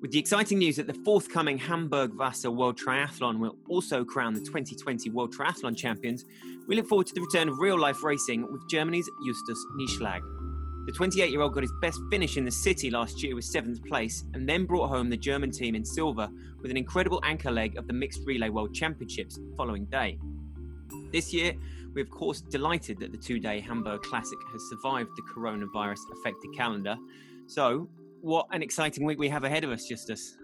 With 0.00 0.12
the 0.12 0.18
exciting 0.18 0.58
news 0.60 0.76
that 0.76 0.86
the 0.86 0.94
forthcoming 0.94 1.58
Hamburg 1.58 2.14
Wasser 2.14 2.50
World 2.50 2.78
Triathlon 2.78 3.38
will 3.38 3.56
also 3.68 4.02
crown 4.02 4.32
the 4.32 4.40
2020 4.40 5.10
World 5.10 5.34
Triathlon 5.36 5.76
champions, 5.76 6.24
we 6.66 6.74
look 6.74 6.88
forward 6.88 7.06
to 7.08 7.14
the 7.14 7.20
return 7.20 7.50
of 7.50 7.58
real 7.58 7.78
life 7.78 8.02
racing 8.02 8.50
with 8.50 8.66
Germany's 8.70 9.10
Justus 9.26 9.62
Nieschlag. 9.76 10.22
The 10.86 10.92
28 10.92 11.30
year 11.30 11.42
old 11.42 11.52
got 11.52 11.64
his 11.64 11.72
best 11.82 12.00
finish 12.10 12.38
in 12.38 12.46
the 12.46 12.50
city 12.50 12.90
last 12.90 13.22
year 13.22 13.34
with 13.34 13.44
seventh 13.44 13.84
place 13.84 14.24
and 14.32 14.48
then 14.48 14.64
brought 14.64 14.88
home 14.88 15.10
the 15.10 15.18
German 15.18 15.50
team 15.50 15.74
in 15.74 15.84
silver 15.84 16.30
with 16.62 16.70
an 16.70 16.78
incredible 16.78 17.20
anchor 17.22 17.50
leg 17.50 17.76
of 17.76 17.86
the 17.86 17.92
Mixed 17.92 18.22
Relay 18.24 18.48
World 18.48 18.74
Championships 18.74 19.36
the 19.36 19.52
following 19.54 19.84
day. 19.84 20.18
This 21.12 21.34
year, 21.34 21.52
we're 21.94 22.04
of 22.04 22.10
course 22.10 22.40
delighted 22.40 22.98
that 23.00 23.12
the 23.12 23.18
two 23.18 23.38
day 23.38 23.60
Hamburg 23.60 24.00
Classic 24.00 24.38
has 24.50 24.62
survived 24.70 25.10
the 25.14 25.22
coronavirus 25.22 26.00
affected 26.18 26.56
calendar. 26.56 26.96
So, 27.46 27.88
what 28.22 28.46
an 28.52 28.62
exciting 28.62 29.04
week 29.04 29.18
we 29.18 29.28
have 29.28 29.44
ahead 29.44 29.64
of 29.64 29.70
us, 29.70 29.86
Justus. 29.86 30.36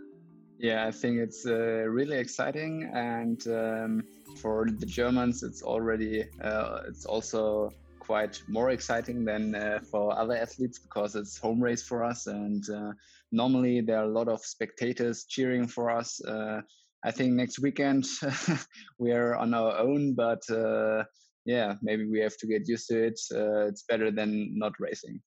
Yeah, 0.58 0.86
I 0.86 0.90
think 0.90 1.18
it's 1.18 1.46
uh, 1.46 1.84
really 1.88 2.16
exciting, 2.16 2.90
and 2.94 3.46
um, 3.48 4.02
for 4.40 4.66
the 4.66 4.86
Germans, 4.86 5.42
it's 5.42 5.62
already 5.62 6.24
uh, 6.42 6.80
it's 6.88 7.04
also 7.04 7.70
quite 7.98 8.40
more 8.48 8.70
exciting 8.70 9.24
than 9.24 9.54
uh, 9.54 9.80
for 9.90 10.18
other 10.18 10.36
athletes 10.36 10.78
because 10.78 11.14
it's 11.14 11.36
home 11.36 11.62
race 11.62 11.82
for 11.82 12.02
us, 12.02 12.26
and 12.26 12.64
uh, 12.70 12.92
normally 13.32 13.82
there 13.82 13.98
are 13.98 14.04
a 14.04 14.12
lot 14.12 14.28
of 14.28 14.40
spectators 14.40 15.26
cheering 15.28 15.66
for 15.66 15.90
us. 15.90 16.24
Uh, 16.24 16.62
I 17.04 17.10
think 17.10 17.34
next 17.34 17.58
weekend 17.58 18.06
we 18.98 19.12
are 19.12 19.36
on 19.36 19.52
our 19.52 19.76
own, 19.78 20.14
but 20.14 20.42
uh, 20.50 21.04
yeah, 21.44 21.74
maybe 21.82 22.06
we 22.06 22.20
have 22.20 22.36
to 22.38 22.46
get 22.46 22.66
used 22.66 22.88
to 22.88 23.08
it. 23.08 23.20
it's 23.68 23.82
better 23.82 24.10
than 24.10 24.58
not 24.58 24.72
racing. 24.80 25.20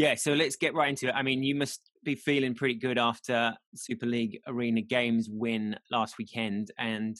Yeah, 0.00 0.14
so 0.14 0.32
let's 0.32 0.56
get 0.56 0.72
right 0.72 0.88
into 0.88 1.08
it. 1.08 1.14
I 1.14 1.22
mean, 1.22 1.42
you 1.42 1.54
must 1.54 1.90
be 2.02 2.14
feeling 2.14 2.54
pretty 2.54 2.76
good 2.76 2.96
after 2.96 3.54
Super 3.74 4.06
League 4.06 4.40
Arena 4.46 4.80
Games 4.80 5.28
win 5.30 5.76
last 5.90 6.16
weekend, 6.16 6.70
and 6.78 7.18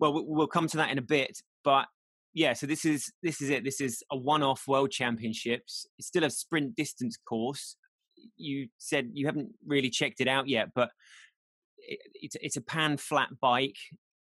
well, 0.00 0.24
we'll 0.26 0.48
come 0.48 0.66
to 0.66 0.76
that 0.78 0.90
in 0.90 0.98
a 0.98 1.02
bit. 1.02 1.40
But 1.62 1.86
yeah, 2.34 2.52
so 2.54 2.66
this 2.66 2.84
is 2.84 3.12
this 3.22 3.40
is 3.40 3.50
it. 3.50 3.62
This 3.62 3.80
is 3.80 4.02
a 4.10 4.16
one-off 4.16 4.64
World 4.66 4.90
Championships. 4.90 5.86
It's 5.98 6.08
still 6.08 6.24
a 6.24 6.30
sprint 6.30 6.74
distance 6.74 7.16
course. 7.16 7.76
You 8.36 8.70
said 8.78 9.10
you 9.14 9.26
haven't 9.26 9.50
really 9.64 9.88
checked 9.88 10.20
it 10.20 10.26
out 10.26 10.48
yet, 10.48 10.70
but 10.74 10.90
it's 11.78 12.36
it's 12.40 12.56
a 12.56 12.60
pan 12.60 12.96
flat 12.96 13.28
bike. 13.40 13.78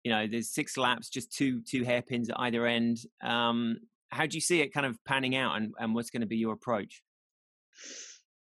You 0.03 0.11
know, 0.11 0.27
there's 0.27 0.51
six 0.53 0.77
laps, 0.77 1.09
just 1.09 1.35
two 1.35 1.61
two 1.63 1.83
hairpins 1.83 2.29
at 2.29 2.39
either 2.41 2.67
end. 2.67 2.99
Um, 3.23 3.79
how 4.09 4.27
do 4.27 4.37
you 4.37 4.41
see 4.41 4.61
it 4.61 4.71
kind 4.71 4.85
of 4.85 5.03
panning 5.03 5.35
out, 5.35 5.57
and, 5.57 5.73
and 5.79 5.95
what's 5.95 6.11
going 6.11 6.21
to 6.21 6.27
be 6.27 6.37
your 6.37 6.53
approach? 6.53 7.01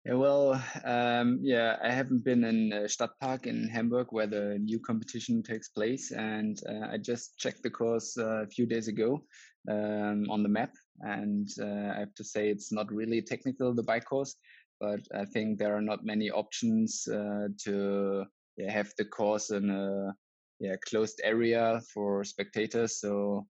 Yeah, 0.05 0.15
well, 0.15 0.61
um, 0.85 1.39
yeah, 1.43 1.77
I 1.81 1.93
haven't 1.93 2.25
been 2.25 2.43
in 2.43 2.73
uh, 2.73 2.89
Stadtpark 2.89 3.47
in 3.47 3.69
Hamburg 3.69 4.09
where 4.11 4.27
the 4.27 4.59
new 4.61 4.81
competition 4.81 5.45
takes 5.45 5.69
place, 5.69 6.11
and 6.11 6.59
uh, 6.69 6.89
I 6.91 6.99
just 6.99 7.39
checked 7.39 7.63
the 7.63 7.71
course 7.71 8.19
uh, 8.19 8.43
a 8.43 8.47
few 8.49 8.67
days 8.67 8.89
ago 8.89 9.23
um, 9.71 10.27
on 10.29 10.43
the 10.43 10.49
map, 10.49 10.73
and 11.03 11.49
uh, 11.61 11.93
I 11.95 12.01
have 12.01 12.15
to 12.17 12.25
say 12.25 12.49
it's 12.49 12.73
not 12.73 12.91
really 12.91 13.23
technical 13.23 13.73
the 13.73 13.85
bike 13.85 14.05
course, 14.05 14.35
but 14.81 15.01
I 15.15 15.25
think 15.25 15.59
there 15.59 15.77
are 15.77 15.83
not 15.83 16.05
many 16.05 16.33
options 16.33 17.07
uh, 17.07 17.47
to 17.65 18.25
yeah, 18.57 18.73
have 18.73 18.93
the 18.99 19.05
course 19.05 19.51
in 19.51 19.71
a 19.71 20.13
yeah 20.59 20.75
closed 20.85 21.21
area 21.23 21.81
for 21.95 22.25
spectators. 22.25 22.99
So 22.99 23.47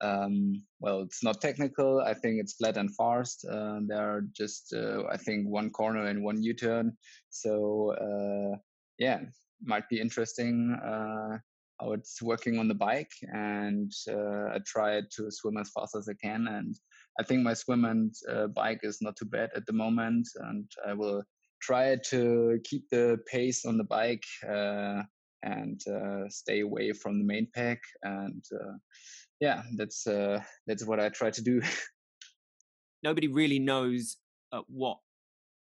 um, 0.00 0.62
well, 0.80 1.00
it's 1.00 1.22
not 1.24 1.40
technical. 1.40 2.00
I 2.00 2.14
think 2.14 2.40
it's 2.40 2.54
flat 2.54 2.76
and 2.76 2.94
fast. 2.94 3.44
Uh, 3.44 3.80
there 3.86 4.00
are 4.00 4.22
just, 4.32 4.72
uh, 4.72 5.02
I 5.10 5.16
think, 5.16 5.48
one 5.48 5.70
corner 5.70 6.06
and 6.06 6.22
one 6.22 6.42
U-turn. 6.42 6.96
So 7.30 7.94
uh, 7.94 8.56
yeah, 8.98 9.20
might 9.64 9.88
be 9.88 10.00
interesting 10.00 10.78
uh, 10.84 11.38
how 11.80 11.92
it's 11.92 12.22
working 12.22 12.58
on 12.58 12.68
the 12.68 12.74
bike. 12.74 13.10
And 13.32 13.92
uh, 14.08 14.54
I 14.54 14.58
try 14.66 15.02
to 15.16 15.30
swim 15.30 15.56
as 15.56 15.70
fast 15.70 15.96
as 15.96 16.08
I 16.08 16.14
can. 16.22 16.46
And 16.48 16.76
I 17.18 17.24
think 17.24 17.42
my 17.42 17.54
swim 17.54 17.84
and 17.84 18.14
uh, 18.30 18.46
bike 18.48 18.80
is 18.82 18.98
not 19.02 19.16
too 19.16 19.26
bad 19.26 19.50
at 19.56 19.66
the 19.66 19.72
moment. 19.72 20.28
And 20.36 20.70
I 20.86 20.94
will 20.94 21.24
try 21.60 21.96
to 22.10 22.60
keep 22.62 22.88
the 22.90 23.18
pace 23.26 23.64
on 23.64 23.76
the 23.78 23.84
bike 23.84 24.24
and 25.42 25.80
stay 26.28 26.60
away 26.60 26.92
from 26.92 27.18
the 27.18 27.24
main 27.24 27.48
pack 27.52 27.80
and 28.02 28.44
yeah, 29.40 29.62
that's 29.76 30.06
uh, 30.06 30.40
that's 30.66 30.84
what 30.84 31.00
I 31.00 31.08
try 31.08 31.30
to 31.30 31.42
do. 31.42 31.62
Nobody 33.02 33.28
really 33.28 33.58
knows 33.58 34.16
at 34.52 34.62
what 34.68 34.98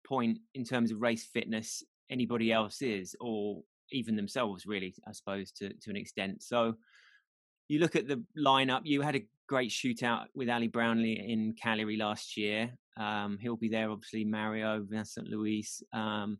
point 0.06 0.38
in 0.54 0.64
terms 0.64 0.90
of 0.90 1.00
race 1.00 1.28
fitness 1.32 1.82
anybody 2.10 2.52
else 2.52 2.82
is, 2.82 3.14
or 3.20 3.62
even 3.92 4.16
themselves, 4.16 4.66
really, 4.66 4.94
I 5.06 5.12
suppose, 5.12 5.52
to 5.52 5.68
to 5.68 5.90
an 5.90 5.96
extent. 5.96 6.42
So 6.42 6.74
you 7.68 7.78
look 7.78 7.96
at 7.96 8.08
the 8.08 8.22
lineup. 8.36 8.82
You 8.84 9.02
had 9.02 9.16
a 9.16 9.26
great 9.48 9.70
shootout 9.70 10.26
with 10.34 10.48
Ali 10.48 10.68
Brownlee 10.68 11.24
in 11.28 11.54
Cagliari 11.60 11.96
last 11.96 12.36
year. 12.36 12.70
Um, 12.96 13.38
he'll 13.40 13.56
be 13.56 13.68
there, 13.68 13.90
obviously. 13.90 14.24
Mario, 14.24 14.84
Vincent 14.88 15.28
Luis. 15.28 15.82
Um, 15.92 16.38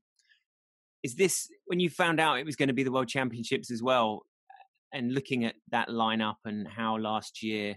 is 1.02 1.14
this 1.14 1.48
when 1.66 1.80
you 1.80 1.88
found 1.88 2.20
out 2.20 2.38
it 2.38 2.46
was 2.46 2.56
going 2.56 2.68
to 2.68 2.74
be 2.74 2.82
the 2.82 2.92
World 2.92 3.08
Championships 3.08 3.70
as 3.70 3.82
well? 3.82 4.22
And 4.92 5.12
looking 5.12 5.44
at 5.44 5.54
that 5.70 5.88
lineup 5.88 6.36
and 6.44 6.66
how 6.66 6.96
last 6.96 7.42
year 7.42 7.76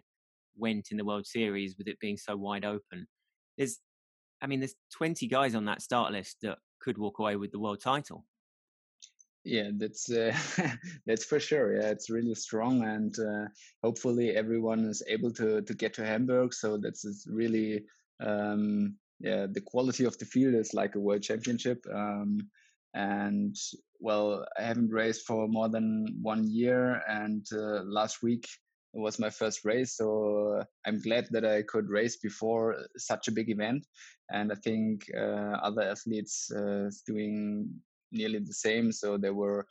went 0.56 0.90
in 0.92 0.98
the 0.98 1.06
World 1.06 1.26
Series 1.26 1.76
with 1.78 1.88
it 1.88 2.00
being 2.00 2.18
so 2.18 2.36
wide 2.36 2.66
open, 2.66 3.08
there's, 3.58 3.80
I 4.42 4.48
mean, 4.48 4.60
there's 4.60 4.76
20 4.96 5.28
guys 5.28 5.56
on 5.56 5.66
that 5.66 5.82
start 5.82 6.12
list 6.12 6.38
that 6.42 6.58
could 6.82 6.98
walk 6.98 7.20
away 7.20 7.36
with 7.36 7.52
the 7.52 7.60
world 7.60 7.82
title. 7.82 8.26
Yeah, 9.46 9.72
that's 9.76 10.10
uh, 10.10 10.34
that's 11.06 11.26
for 11.26 11.40
sure. 11.40 11.76
Yeah, 11.76 11.90
it's 11.90 12.10
really 12.10 12.34
strong, 12.34 12.84
and 12.86 13.14
uh, 13.20 13.48
hopefully 13.84 14.32
everyone 14.32 14.86
is 14.86 15.04
able 15.08 15.32
to 15.34 15.62
to 15.62 15.74
get 15.74 15.94
to 15.96 16.06
Hamburg. 16.06 16.54
So 16.54 16.78
that's 16.78 17.28
really 17.30 17.84
um, 18.22 18.96
yeah, 19.20 19.48
the 19.50 19.62
quality 19.62 20.06
of 20.06 20.18
the 20.18 20.26
field 20.26 20.56
is 20.56 20.74
like 20.74 20.96
a 20.96 21.00
world 21.00 21.24
championship. 21.24 21.84
Um, 21.94 22.40
and 22.94 23.56
well 24.00 24.46
i 24.58 24.62
haven't 24.62 24.92
raced 24.92 25.26
for 25.26 25.48
more 25.48 25.70
than 25.70 26.06
one 26.22 26.48
year 26.48 27.02
and 27.08 27.46
uh, 27.54 27.82
last 27.84 28.22
week 28.22 28.48
was 28.94 29.18
my 29.18 29.30
first 29.30 29.66
race 29.66 29.98
so 29.98 30.64
i'm 30.86 31.00
glad 31.00 31.28
that 31.32 31.46
i 31.46 31.64
could 31.64 31.90
race 31.90 32.18
before 32.18 32.76
such 32.98 33.28
a 33.28 33.32
big 33.32 33.50
event 33.50 33.86
and 34.32 34.52
i 34.52 34.56
think 34.56 35.06
uh, 35.18 35.58
other 35.64 35.82
athletes 35.82 36.52
uh, 36.52 36.90
doing 37.08 37.68
nearly 38.12 38.40
the 38.40 38.54
same 38.54 38.92
so 38.92 39.18
there 39.18 39.34
were 39.34 39.66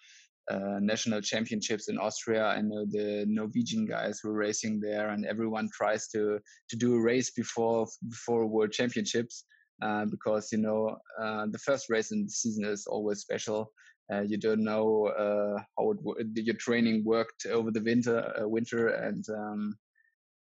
uh, 0.51 0.79
national 0.81 1.21
championships 1.21 1.89
in 1.89 1.99
Austria. 1.99 2.45
I 2.47 2.61
know 2.63 2.85
the 2.85 3.25
Norwegian 3.29 3.87
guys 3.87 4.23
were 4.25 4.33
racing 4.33 4.81
there, 4.81 5.11
and 5.11 5.25
everyone 5.25 5.69
tries 5.73 6.09
to 6.09 6.41
to 6.69 6.77
do 6.77 6.97
a 6.97 7.01
race 7.01 7.31
before 7.31 7.87
before 8.09 8.47
World 8.47 8.73
Championships. 8.73 9.45
Uh, 9.83 10.05
because 10.05 10.53
you 10.53 10.59
know 10.59 10.97
uh, 11.21 11.45
the 11.51 11.59
first 11.59 11.91
race 11.91 12.13
in 12.13 12.25
the 12.25 12.31
season 12.31 12.65
is 12.65 12.87
always 12.87 13.19
special. 13.19 13.73
Uh, 14.13 14.21
you 14.21 14.37
don't 14.37 14.63
know 14.63 15.07
uh, 15.09 15.61
how 15.77 15.91
it, 16.19 16.27
your 16.35 16.55
training 16.55 17.03
worked 17.05 17.47
over 17.47 17.73
the 17.73 17.81
winter, 17.81 18.33
uh, 18.41 18.47
winter, 18.47 18.89
and 18.89 19.25
um, 19.31 19.77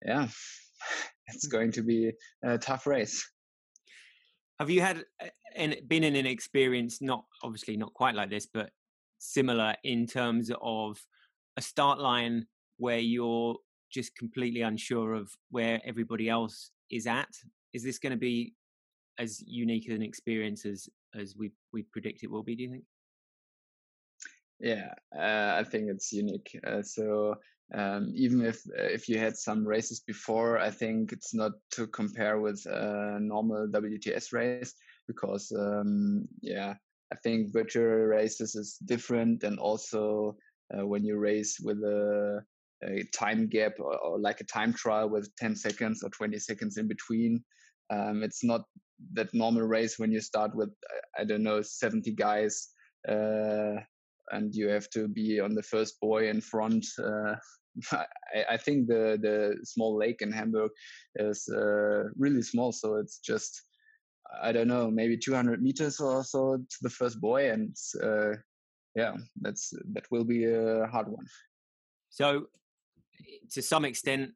yeah, 0.06 0.28
it's 1.28 1.46
going 1.46 1.74
to 1.74 1.82
be 1.82 2.12
a 2.46 2.58
tough 2.58 2.88
race. 2.88 3.30
Have 4.60 4.70
you 4.70 4.82
had 4.82 5.04
been 5.88 6.06
in 6.06 6.16
an 6.16 6.26
experience 6.26 7.02
not 7.02 7.26
obviously 7.44 7.76
not 7.76 7.94
quite 7.94 8.16
like 8.16 8.30
this, 8.30 8.48
but 8.52 8.70
similar 9.18 9.76
in 9.84 10.08
terms 10.08 10.52
of 10.62 11.00
a 11.58 11.62
start 11.62 12.00
line 12.00 12.46
where 12.78 13.00
you're 13.00 13.58
just 13.92 14.16
completely 14.16 14.62
unsure 14.62 15.14
of 15.16 15.32
where 15.52 15.82
everybody 15.84 16.30
else 16.30 16.72
is 16.90 17.08
at? 17.08 17.30
Is 17.74 17.84
this 17.84 18.00
going 18.00 18.12
to 18.12 18.18
be 18.18 18.54
as 19.18 19.44
unique 19.46 19.90
an 19.90 20.02
experience 20.02 20.66
as 20.66 20.90
as 21.16 21.36
we 21.36 21.52
we 21.74 21.84
predict 21.84 22.24
it 22.24 22.32
will 22.32 22.44
be? 22.44 22.56
Do 22.56 22.64
you 22.64 22.72
think? 22.72 22.84
Yeah, 24.60 24.94
uh, 25.16 25.60
I 25.60 25.64
think 25.64 25.90
it's 25.90 26.12
unique. 26.12 26.60
Uh, 26.66 26.82
so 26.82 27.36
um, 27.74 28.12
even 28.16 28.44
if 28.46 28.62
uh, 28.78 28.84
if 28.84 29.08
you 29.10 29.20
had 29.20 29.38
some 29.38 29.68
races 29.68 30.00
before, 30.00 30.58
I 30.58 30.72
think 30.72 31.12
it's 31.12 31.34
not 31.34 31.52
to 31.72 31.88
compare 31.88 32.40
with 32.40 32.66
a 32.66 33.20
normal 33.20 33.68
WTS 33.68 34.34
race 34.34 34.74
because 35.08 35.52
um, 35.52 36.28
yeah, 36.42 36.74
I 37.12 37.16
think 37.24 37.54
virtual 37.54 37.86
races 37.86 38.56
is 38.56 38.78
different, 38.86 39.44
and 39.44 39.60
also 39.60 40.38
uh, 40.74 40.86
when 40.86 41.04
you 41.04 41.18
race 41.18 41.60
with 41.62 41.78
a, 41.84 42.42
a 42.84 43.04
time 43.14 43.48
gap 43.48 43.74
or, 43.80 43.98
or, 43.98 44.20
like 44.20 44.42
a 44.42 44.46
time 44.46 44.74
trial 44.74 45.10
with 45.10 45.34
10 45.38 45.56
seconds 45.56 46.04
or 46.04 46.10
20 46.10 46.38
seconds 46.40 46.78
in 46.78 46.88
between, 46.88 47.44
um, 47.90 48.24
it's 48.24 48.44
not 48.44 48.64
that 49.14 49.34
normal 49.34 49.64
race 49.64 50.00
when 50.00 50.12
you 50.12 50.20
start 50.20 50.56
with 50.56 50.70
I 51.18 51.24
don't 51.24 51.44
know 51.44 51.62
70 51.62 52.12
guys 52.14 52.70
uh, 53.08 53.76
and 54.32 54.54
you 54.54 54.68
have 54.70 54.90
to 54.92 55.08
be 55.08 55.40
on 55.40 55.54
the 55.54 55.64
first 55.64 56.00
buoy 56.02 56.30
in 56.30 56.42
front. 56.42 56.86
Uh, 57.00 57.36
I, 57.92 58.06
I, 58.52 58.58
think 58.58 58.88
the 58.88 59.18
the 59.22 59.58
small 59.64 59.96
lake 59.96 60.22
in 60.22 60.32
Hamburg 60.32 60.72
is 61.16 61.48
uh, 61.48 62.10
really 62.18 62.42
small, 62.42 62.72
so 62.72 62.96
it's 62.96 63.20
just 63.20 63.62
I 64.42 64.52
don't 64.52 64.68
know, 64.68 64.92
maybe 64.92 65.18
200 65.18 65.62
meters 65.62 66.00
or 66.00 66.24
so 66.24 66.58
to 66.58 66.78
the 66.82 66.90
first 66.90 67.22
buoy, 67.22 67.50
and 67.50 67.76
uh, 68.04 68.34
yeah, 68.96 69.16
that's 69.42 69.74
that 69.94 70.06
will 70.12 70.26
be 70.26 70.46
a 70.46 70.88
hard 70.88 71.08
one. 71.08 71.26
So, 72.10 72.48
to 73.52 73.62
some 73.62 73.86
extent, 73.86 74.32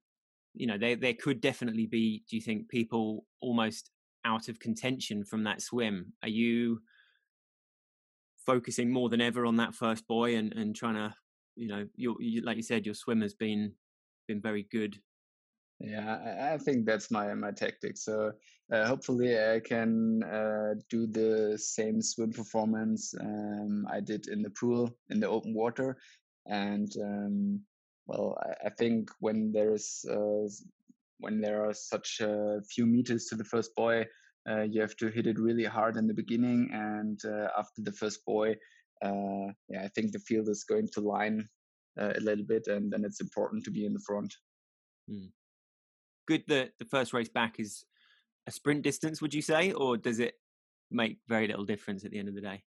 you 0.53 0.67
know, 0.67 0.77
there 0.77 0.95
there 0.95 1.13
could 1.13 1.41
definitely 1.41 1.85
be. 1.85 2.23
Do 2.29 2.35
you 2.35 2.41
think 2.41 2.69
people 2.69 3.25
almost 3.41 3.89
out 4.25 4.49
of 4.49 4.59
contention 4.59 5.23
from 5.23 5.43
that 5.45 5.61
swim? 5.61 6.13
Are 6.23 6.29
you 6.29 6.81
focusing 8.45 8.91
more 8.91 9.09
than 9.09 9.21
ever 9.21 9.45
on 9.45 9.57
that 9.57 9.75
first 9.75 10.07
buoy 10.07 10.35
and 10.35 10.53
and 10.53 10.75
trying 10.75 10.95
to, 10.95 11.13
you 11.55 11.67
know, 11.67 11.87
you 11.95 12.41
like 12.43 12.57
you 12.57 12.63
said, 12.63 12.85
your 12.85 12.95
swim 12.95 13.21
has 13.21 13.33
been 13.33 13.73
been 14.27 14.41
very 14.41 14.67
good 14.71 14.97
yeah, 15.83 16.17
I, 16.23 16.53
I 16.53 16.57
think 16.57 16.85
that's 16.85 17.09
my 17.09 17.33
my 17.33 17.51
tactic. 17.51 17.97
So 17.97 18.33
uh, 18.71 18.85
hopefully 18.85 19.37
I 19.37 19.59
can 19.59 20.23
uh, 20.23 20.75
do 20.89 21.07
the 21.07 21.57
same 21.57 22.01
swim 22.01 22.31
performance 22.31 23.13
um, 23.19 23.87
I 23.89 23.99
did 23.99 24.27
in 24.27 24.41
the 24.41 24.51
pool 24.51 24.95
in 25.09 25.19
the 25.19 25.27
open 25.27 25.53
water, 25.53 25.97
and 26.45 26.91
um, 27.01 27.61
well, 28.07 28.37
I, 28.41 28.67
I, 28.67 28.69
think 28.69 29.09
when 29.19 29.51
there's 29.51 30.05
uh, 30.09 30.47
when 31.19 31.41
there 31.41 31.65
are 31.65 31.73
such 31.73 32.19
a 32.21 32.61
few 32.69 32.85
meters 32.85 33.25
to 33.27 33.35
the 33.35 33.43
first 33.43 33.71
buoy, 33.75 34.05
uh, 34.49 34.61
you 34.61 34.81
have 34.81 34.95
to 34.97 35.07
hit 35.09 35.27
it 35.27 35.39
really 35.39 35.65
hard 35.65 35.97
in 35.97 36.07
the 36.07 36.13
beginning, 36.13 36.69
and 36.73 37.19
uh, 37.25 37.47
after 37.57 37.81
the 37.81 37.91
first 37.91 38.25
buoy, 38.25 38.55
uh, 39.03 39.51
yeah, 39.69 39.83
I 39.83 39.89
think 39.95 40.11
the 40.11 40.19
field 40.19 40.49
is 40.49 40.63
going 40.63 40.89
to 40.93 41.01
line 41.01 41.47
a 41.97 42.19
little 42.19 42.45
bit, 42.45 42.67
and 42.67 42.91
then 42.91 43.03
it's 43.03 43.21
important 43.21 43.63
to 43.65 43.71
be 43.71 43.85
in 43.85 43.93
the 43.93 44.03
front. 44.07 44.33
Mm 45.09 45.31
good 46.31 46.43
that 46.47 46.71
the 46.79 46.85
first 46.85 47.13
race 47.13 47.29
back 47.29 47.59
is 47.59 47.85
a 48.47 48.51
sprint 48.51 48.81
distance, 48.83 49.21
would 49.21 49.33
you 49.33 49.41
say, 49.41 49.71
or 49.73 49.97
does 49.97 50.19
it 50.19 50.35
make 50.89 51.17
very 51.27 51.47
little 51.47 51.65
difference 51.65 52.05
at 52.05 52.11
the 52.11 52.19
end 52.19 52.29
of 52.29 52.35
the 52.35 52.41
day? 52.41 52.63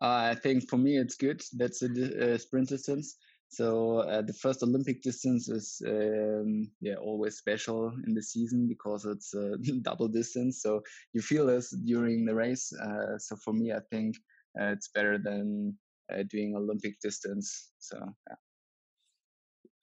Uh, 0.00 0.32
I 0.32 0.34
think 0.34 0.68
for 0.68 0.78
me 0.78 0.96
it's 0.96 1.16
good. 1.16 1.42
That's 1.54 1.82
a, 1.82 1.88
a 2.32 2.38
sprint 2.38 2.68
distance. 2.68 3.16
So 3.50 4.00
uh, 4.00 4.22
the 4.22 4.34
first 4.34 4.62
Olympic 4.62 5.02
distance 5.02 5.48
is 5.48 5.80
um, 5.86 6.70
yeah 6.80 6.96
always 6.96 7.38
special 7.38 7.92
in 8.06 8.14
the 8.14 8.22
season 8.22 8.68
because 8.68 9.06
it's 9.06 9.34
a 9.34 9.56
double 9.82 10.08
distance. 10.08 10.62
So 10.62 10.82
you 11.14 11.22
feel 11.22 11.46
this 11.46 11.70
during 11.70 12.24
the 12.24 12.34
race. 12.34 12.72
Uh, 12.72 13.18
so 13.18 13.36
for 13.36 13.52
me, 13.54 13.72
I 13.72 13.80
think 13.90 14.16
uh, 14.60 14.66
it's 14.66 14.88
better 14.88 15.18
than 15.18 15.76
uh, 16.12 16.24
doing 16.30 16.54
Olympic 16.56 17.00
distance. 17.00 17.70
So 17.78 17.98
yeah. 18.28 18.36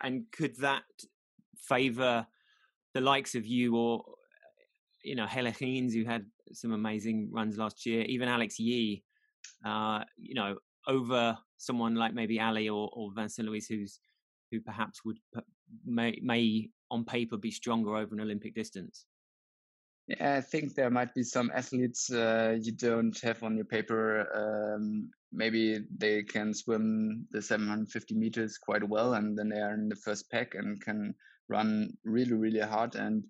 And 0.01 0.25
could 0.31 0.55
that 0.57 0.83
favor 1.57 2.27
the 2.93 3.01
likes 3.01 3.33
of 3.33 3.45
you 3.45 3.75
or 3.75 4.03
you 5.03 5.15
know 5.15 5.25
Helle 5.25 5.51
who 5.51 6.05
had 6.05 6.25
some 6.53 6.71
amazing 6.71 7.29
runs 7.31 7.57
last 7.57 7.85
year, 7.85 8.03
even 8.03 8.27
Alex 8.27 8.59
Yee, 8.59 9.03
uh, 9.65 10.03
you 10.17 10.35
know, 10.35 10.55
over 10.87 11.37
someone 11.57 11.95
like 11.95 12.13
maybe 12.13 12.39
Ali 12.39 12.69
or, 12.69 12.89
or 12.93 13.11
Vincent 13.13 13.47
Luis, 13.47 13.67
who's 13.67 13.99
who 14.51 14.61
perhaps 14.61 15.03
would 15.03 15.17
may 15.85 16.19
may 16.21 16.69
on 16.91 17.03
paper 17.03 17.37
be 17.37 17.51
stronger 17.51 17.95
over 17.95 18.13
an 18.13 18.21
Olympic 18.21 18.55
distance. 18.55 19.05
Yeah, 20.07 20.35
I 20.35 20.41
think 20.41 20.75
there 20.75 20.91
might 20.91 21.15
be 21.15 21.23
some 21.23 21.51
athletes 21.55 22.11
uh, 22.11 22.57
you 22.61 22.71
don't 22.71 23.19
have 23.21 23.41
on 23.41 23.55
your 23.55 23.65
paper. 23.65 24.27
Um, 24.35 25.09
maybe 25.31 25.79
they 25.97 26.21
can 26.21 26.53
swim 26.53 27.25
the 27.31 27.41
750 27.41 28.13
meters 28.13 28.59
quite 28.59 28.87
well, 28.87 29.15
and 29.15 29.35
then 29.35 29.49
they 29.49 29.59
are 29.59 29.73
in 29.73 29.89
the 29.89 29.95
first 29.95 30.29
pack 30.29 30.53
and 30.53 30.79
can 30.79 31.15
run 31.49 31.95
really 32.03 32.33
really 32.33 32.59
hard 32.59 32.95
and 32.95 33.23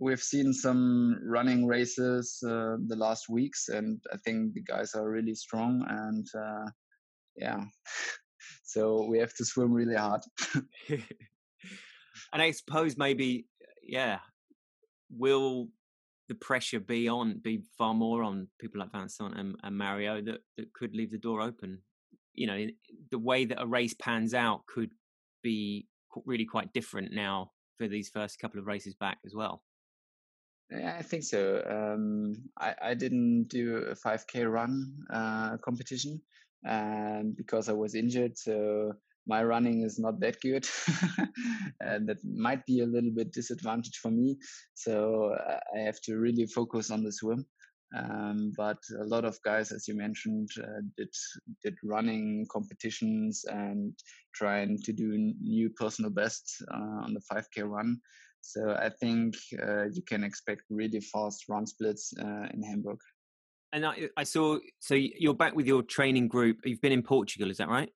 we've 0.00 0.22
seen 0.22 0.52
some 0.52 1.18
running 1.22 1.66
races 1.66 2.42
uh, 2.44 2.76
the 2.88 2.96
last 2.96 3.28
weeks 3.28 3.68
and 3.68 4.00
i 4.12 4.16
think 4.24 4.52
the 4.52 4.62
guys 4.62 4.94
are 4.94 5.10
really 5.10 5.34
strong 5.34 5.84
and 5.88 6.26
uh, 6.36 6.68
yeah 7.36 7.64
so 8.64 9.06
we 9.08 9.18
have 9.18 9.34
to 9.34 9.44
swim 9.44 9.72
really 9.72 9.96
hard 9.96 10.20
and 10.88 12.42
i 12.42 12.50
suppose 12.50 12.96
maybe 12.96 13.46
yeah 13.82 14.18
will 15.10 15.68
the 16.28 16.34
pressure 16.34 16.80
be 16.80 17.08
on 17.08 17.38
be 17.42 17.62
far 17.76 17.94
more 17.94 18.22
on 18.22 18.48
people 18.58 18.80
like 18.80 18.92
Vincent 18.92 19.36
and, 19.36 19.56
and 19.62 19.76
Mario 19.76 20.22
that, 20.22 20.40
that 20.56 20.72
could 20.72 20.94
leave 20.94 21.10
the 21.10 21.18
door 21.18 21.42
open 21.42 21.78
you 22.34 22.46
know 22.46 22.66
the 23.10 23.18
way 23.18 23.44
that 23.44 23.60
a 23.60 23.66
race 23.66 23.94
pans 23.94 24.32
out 24.32 24.64
could 24.66 24.90
be 25.42 25.86
really 26.24 26.44
quite 26.44 26.72
different 26.72 27.12
now 27.12 27.50
for 27.78 27.88
these 27.88 28.08
first 28.08 28.38
couple 28.38 28.60
of 28.60 28.66
races 28.66 28.94
back 28.94 29.18
as 29.24 29.34
well. 29.34 29.62
Yeah, 30.70 30.96
I 30.98 31.02
think 31.02 31.22
so. 31.22 31.62
Um, 31.68 32.48
I, 32.58 32.74
I 32.80 32.94
didn't 32.94 33.44
do 33.44 33.76
a 33.76 33.94
5K 33.94 34.50
run 34.50 34.94
uh, 35.12 35.56
competition 35.58 36.20
um, 36.66 37.34
because 37.36 37.68
I 37.68 37.72
was 37.72 37.94
injured. 37.94 38.36
So 38.36 38.92
my 39.26 39.42
running 39.44 39.82
is 39.82 39.98
not 39.98 40.20
that 40.20 40.40
good. 40.40 40.66
and 41.80 42.08
that 42.08 42.18
might 42.24 42.64
be 42.66 42.80
a 42.80 42.86
little 42.86 43.10
bit 43.10 43.32
disadvantage 43.32 43.98
for 43.98 44.10
me. 44.10 44.38
So 44.74 45.36
I 45.74 45.80
have 45.80 46.00
to 46.02 46.16
really 46.16 46.46
focus 46.46 46.90
on 46.90 47.02
the 47.02 47.12
swim. 47.12 47.46
Um, 47.94 48.52
but 48.56 48.78
a 49.00 49.04
lot 49.04 49.24
of 49.24 49.38
guys, 49.42 49.70
as 49.70 49.86
you 49.86 49.94
mentioned, 49.94 50.48
uh, 50.58 50.80
did 50.96 51.14
did 51.62 51.76
running 51.84 52.46
competitions 52.50 53.44
and 53.48 53.92
trying 54.34 54.78
to 54.84 54.92
do 54.94 55.34
new 55.40 55.68
personal 55.70 56.10
bests 56.10 56.62
uh, 56.72 57.04
on 57.04 57.12
the 57.12 57.20
5K 57.30 57.68
run. 57.68 58.00
So 58.40 58.72
I 58.72 58.88
think 58.88 59.36
uh, 59.62 59.84
you 59.92 60.02
can 60.02 60.24
expect 60.24 60.62
really 60.70 61.00
fast 61.00 61.44
run 61.48 61.66
splits 61.66 62.12
uh, 62.18 62.48
in 62.54 62.62
Hamburg. 62.62 62.98
And 63.72 63.86
I, 63.86 64.08
I, 64.16 64.24
saw, 64.24 64.58
so 64.80 64.94
you're 64.94 65.34
back 65.34 65.54
with 65.54 65.66
your 65.66 65.82
training 65.82 66.28
group. 66.28 66.58
You've 66.64 66.82
been 66.82 66.92
in 66.92 67.02
Portugal, 67.02 67.50
is 67.50 67.56
that 67.56 67.68
right? 67.68 67.88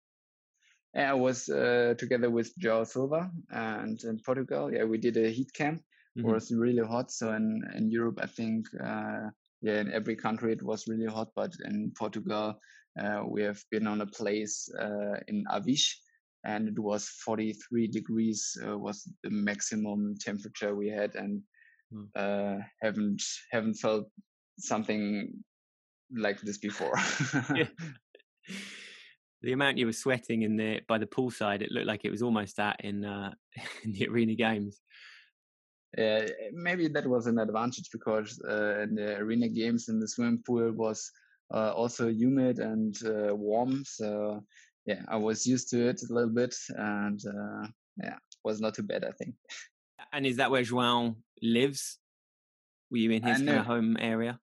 Yeah, 0.94 1.11
I 1.11 1.14
was 1.14 1.50
uh, 1.50 1.94
together 1.99 2.31
with 2.31 2.56
Joao 2.56 2.84
Silva 2.84 3.31
and 3.50 4.02
in 4.05 4.19
Portugal. 4.25 4.73
Yeah, 4.73 4.84
we 4.84 4.96
did 4.96 5.19
a 5.19 5.28
heat 5.28 5.52
camp. 5.52 5.82
Mm-hmm. 6.17 6.28
It 6.28 6.32
was 6.32 6.50
really 6.50 6.82
hot. 6.82 7.11
So 7.11 7.34
in, 7.34 7.62
in 7.75 7.90
Europe, 7.90 8.19
I 8.23 8.26
think 8.26 8.67
uh, 8.82 9.28
yeah, 9.61 9.81
in 9.81 9.93
every 9.93 10.17
country 10.17 10.52
it 10.52 10.62
was 10.62 10.88
really 10.88 11.06
hot, 11.06 11.28
but 11.37 11.52
in 11.67 11.93
Portugal, 11.99 12.58
uh, 12.99 13.23
we 13.28 13.43
have 13.43 13.62
been 13.70 13.87
on 13.87 14.00
a 14.00 14.06
place 14.06 14.70
uh, 14.81 15.20
in 15.28 15.44
Avis, 15.52 16.00
and 16.44 16.69
it 16.69 16.78
was 16.78 17.08
43 17.25 17.88
degrees 17.88 18.56
uh, 18.67 18.78
was 18.78 19.06
the 19.23 19.31
maximum 19.31 20.14
temperature 20.19 20.75
we 20.75 20.88
had, 20.88 21.14
and 21.14 21.43
mm. 21.93 22.64
haven't 22.81 23.23
haven't 23.50 23.75
felt 23.75 24.08
something 24.58 25.44
like 26.14 26.41
this 26.41 26.58
before. 26.58 26.94
The 29.42 29.52
amount 29.52 29.78
you 29.78 29.87
were 29.87 29.92
sweating 29.92 30.42
in 30.42 30.57
the 30.57 30.81
by 30.88 30.99
the 30.99 31.07
poolside, 31.07 31.61
it 31.61 31.71
looked 31.71 31.87
like 31.87 32.04
it 32.04 32.11
was 32.11 32.23
almost 32.23 32.57
that 32.57 32.81
in 32.83 33.04
uh, 33.04 33.33
in 33.85 33.92
the 33.92 34.09
arena 34.09 34.35
games 34.35 34.81
uh, 35.99 36.26
maybe 36.52 36.88
that 36.88 37.07
was 37.07 37.26
an 37.26 37.38
advantage 37.38 37.88
because 37.90 38.40
uh, 38.49 38.81
in 38.83 38.95
the 38.95 39.16
arena 39.16 39.49
games 39.49 39.88
in 39.88 39.99
the 39.99 40.09
swimming 40.09 40.42
pool 40.47 40.71
was 40.73 41.11
uh, 41.54 41.73
also 41.73 42.09
humid 42.09 42.59
and 42.59 42.97
uh, 43.07 43.35
warm. 43.35 43.83
So 43.85 44.42
yeah, 44.85 45.02
I 45.09 45.16
was 45.16 45.47
used 45.47 45.71
to 45.71 45.88
it 45.88 46.00
a 46.09 46.12
little 46.12 46.31
bit, 46.31 46.54
and 46.69 47.21
uh, 47.26 47.66
yeah, 48.02 48.16
was 48.45 48.61
not 48.61 48.75
too 48.75 48.83
bad, 48.83 49.04
I 49.04 49.12
think. 49.12 49.35
And 50.12 50.26
is 50.26 50.37
that 50.37 50.50
where 50.50 50.62
João 50.62 51.16
lives? 51.42 51.99
Were 52.90 52.99
you 52.99 53.11
in 53.11 53.23
his 53.23 53.38
kind 53.38 53.50
of 53.50 53.66
home 53.66 53.97
area? 53.99 54.38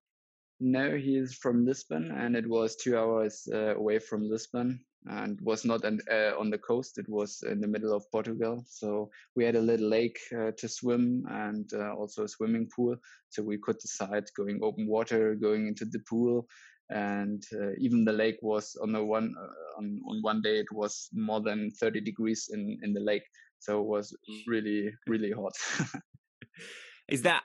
No, 0.60 0.96
he 0.96 1.16
is 1.16 1.34
from 1.34 1.66
Lisbon, 1.66 2.10
and 2.12 2.36
it 2.36 2.46
was 2.48 2.76
two 2.76 2.96
hours 2.96 3.48
uh, 3.52 3.74
away 3.76 3.98
from 3.98 4.28
Lisbon 4.28 4.80
and 5.06 5.38
was 5.42 5.64
not 5.64 5.84
an, 5.84 6.00
uh, 6.10 6.32
on 6.38 6.50
the 6.50 6.58
coast. 6.58 6.98
It 6.98 7.08
was 7.08 7.42
in 7.42 7.60
the 7.60 7.66
middle 7.66 7.94
of 7.94 8.10
Portugal. 8.10 8.64
So 8.66 9.10
we 9.36 9.44
had 9.44 9.56
a 9.56 9.60
little 9.60 9.88
lake 9.88 10.18
uh, 10.32 10.52
to 10.56 10.68
swim 10.68 11.24
and 11.28 11.68
uh, 11.74 11.92
also 11.92 12.24
a 12.24 12.28
swimming 12.28 12.68
pool. 12.74 12.96
So 13.28 13.42
we 13.42 13.58
could 13.58 13.78
decide 13.78 14.24
going 14.36 14.60
open 14.62 14.86
water, 14.86 15.34
going 15.34 15.66
into 15.66 15.84
the 15.84 16.00
pool. 16.08 16.46
And 16.90 17.42
uh, 17.52 17.72
even 17.78 18.04
the 18.04 18.12
lake 18.12 18.38
was 18.40 18.76
on 18.82 18.92
the 18.92 19.02
one 19.02 19.34
uh, 19.38 19.78
on, 19.78 20.00
on 20.08 20.22
one 20.22 20.42
day 20.42 20.58
it 20.58 20.70
was 20.70 21.08
more 21.14 21.40
than 21.40 21.70
30 21.70 22.00
degrees 22.00 22.50
in, 22.52 22.78
in 22.82 22.92
the 22.92 23.00
lake. 23.00 23.24
So 23.58 23.80
it 23.80 23.86
was 23.86 24.14
really 24.46 24.90
really 25.06 25.32
hot. 25.32 25.54
Is 27.08 27.22
that 27.22 27.42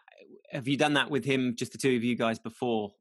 have 0.52 0.68
you 0.68 0.78
done 0.78 0.94
that 0.94 1.10
with 1.10 1.26
him, 1.26 1.56
just 1.56 1.72
the 1.72 1.78
two 1.78 1.96
of 1.96 2.04
you 2.04 2.16
guys 2.16 2.40
before? 2.40 2.92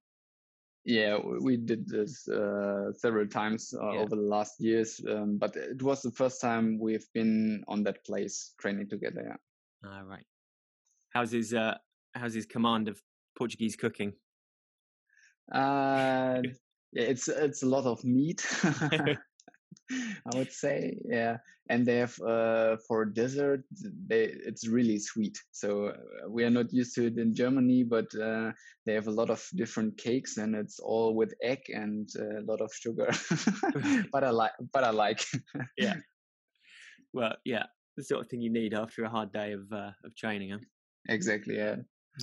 yeah 0.88 1.18
we 1.18 1.56
did 1.56 1.86
this 1.86 2.26
uh, 2.28 2.90
several 2.94 3.26
times 3.26 3.74
uh, 3.74 3.92
yeah. 3.92 4.00
over 4.00 4.16
the 4.16 4.22
last 4.22 4.58
years 4.58 5.00
um, 5.10 5.36
but 5.36 5.54
it 5.54 5.82
was 5.82 6.00
the 6.00 6.10
first 6.10 6.40
time 6.40 6.78
we've 6.78 7.06
been 7.12 7.62
on 7.68 7.82
that 7.82 8.02
place 8.06 8.54
training 8.58 8.88
together 8.88 9.22
yeah. 9.26 9.36
All 9.84 10.04
right. 10.04 10.24
How's 11.10 11.30
his 11.30 11.54
uh 11.54 11.76
how's 12.14 12.34
his 12.34 12.46
command 12.46 12.88
of 12.88 13.00
portuguese 13.36 13.76
cooking? 13.76 14.12
Uh 15.52 16.40
yeah 16.42 16.52
it's 16.92 17.28
it's 17.28 17.62
a 17.62 17.66
lot 17.66 17.84
of 17.84 18.02
meat 18.02 18.44
I 19.90 20.36
would 20.36 20.52
say, 20.52 20.98
yeah. 21.04 21.38
And 21.70 21.84
they 21.84 21.96
have 21.96 22.18
uh, 22.20 22.76
for 22.86 23.04
dessert, 23.04 23.62
they 24.06 24.24
it's 24.24 24.66
really 24.66 24.98
sweet. 24.98 25.38
So 25.52 25.88
uh, 25.88 26.28
we 26.28 26.44
are 26.44 26.50
not 26.50 26.72
used 26.72 26.94
to 26.94 27.06
it 27.06 27.18
in 27.18 27.34
Germany, 27.34 27.82
but 27.84 28.06
uh, 28.14 28.52
they 28.86 28.94
have 28.94 29.06
a 29.06 29.12
lot 29.12 29.28
of 29.28 29.46
different 29.54 29.98
cakes, 29.98 30.38
and 30.38 30.54
it's 30.54 30.78
all 30.78 31.14
with 31.14 31.34
egg 31.42 31.60
and 31.68 32.08
a 32.18 32.40
lot 32.40 32.62
of 32.62 32.72
sugar. 32.72 33.10
but 34.12 34.24
I 34.24 34.30
like, 34.30 34.52
but 34.72 34.84
I 34.84 34.90
like. 34.90 35.24
yeah. 35.76 35.96
Well, 37.14 37.36
yeah, 37.42 37.64
the 37.96 38.04
sort 38.04 38.20
of 38.20 38.28
thing 38.28 38.42
you 38.42 38.50
need 38.50 38.74
after 38.74 39.02
a 39.02 39.08
hard 39.08 39.32
day 39.32 39.52
of 39.52 39.72
uh, 39.72 39.92
of 40.04 40.14
training. 40.14 40.50
Huh? 40.50 40.58
Exactly. 41.08 41.56
Yeah. 41.56 41.76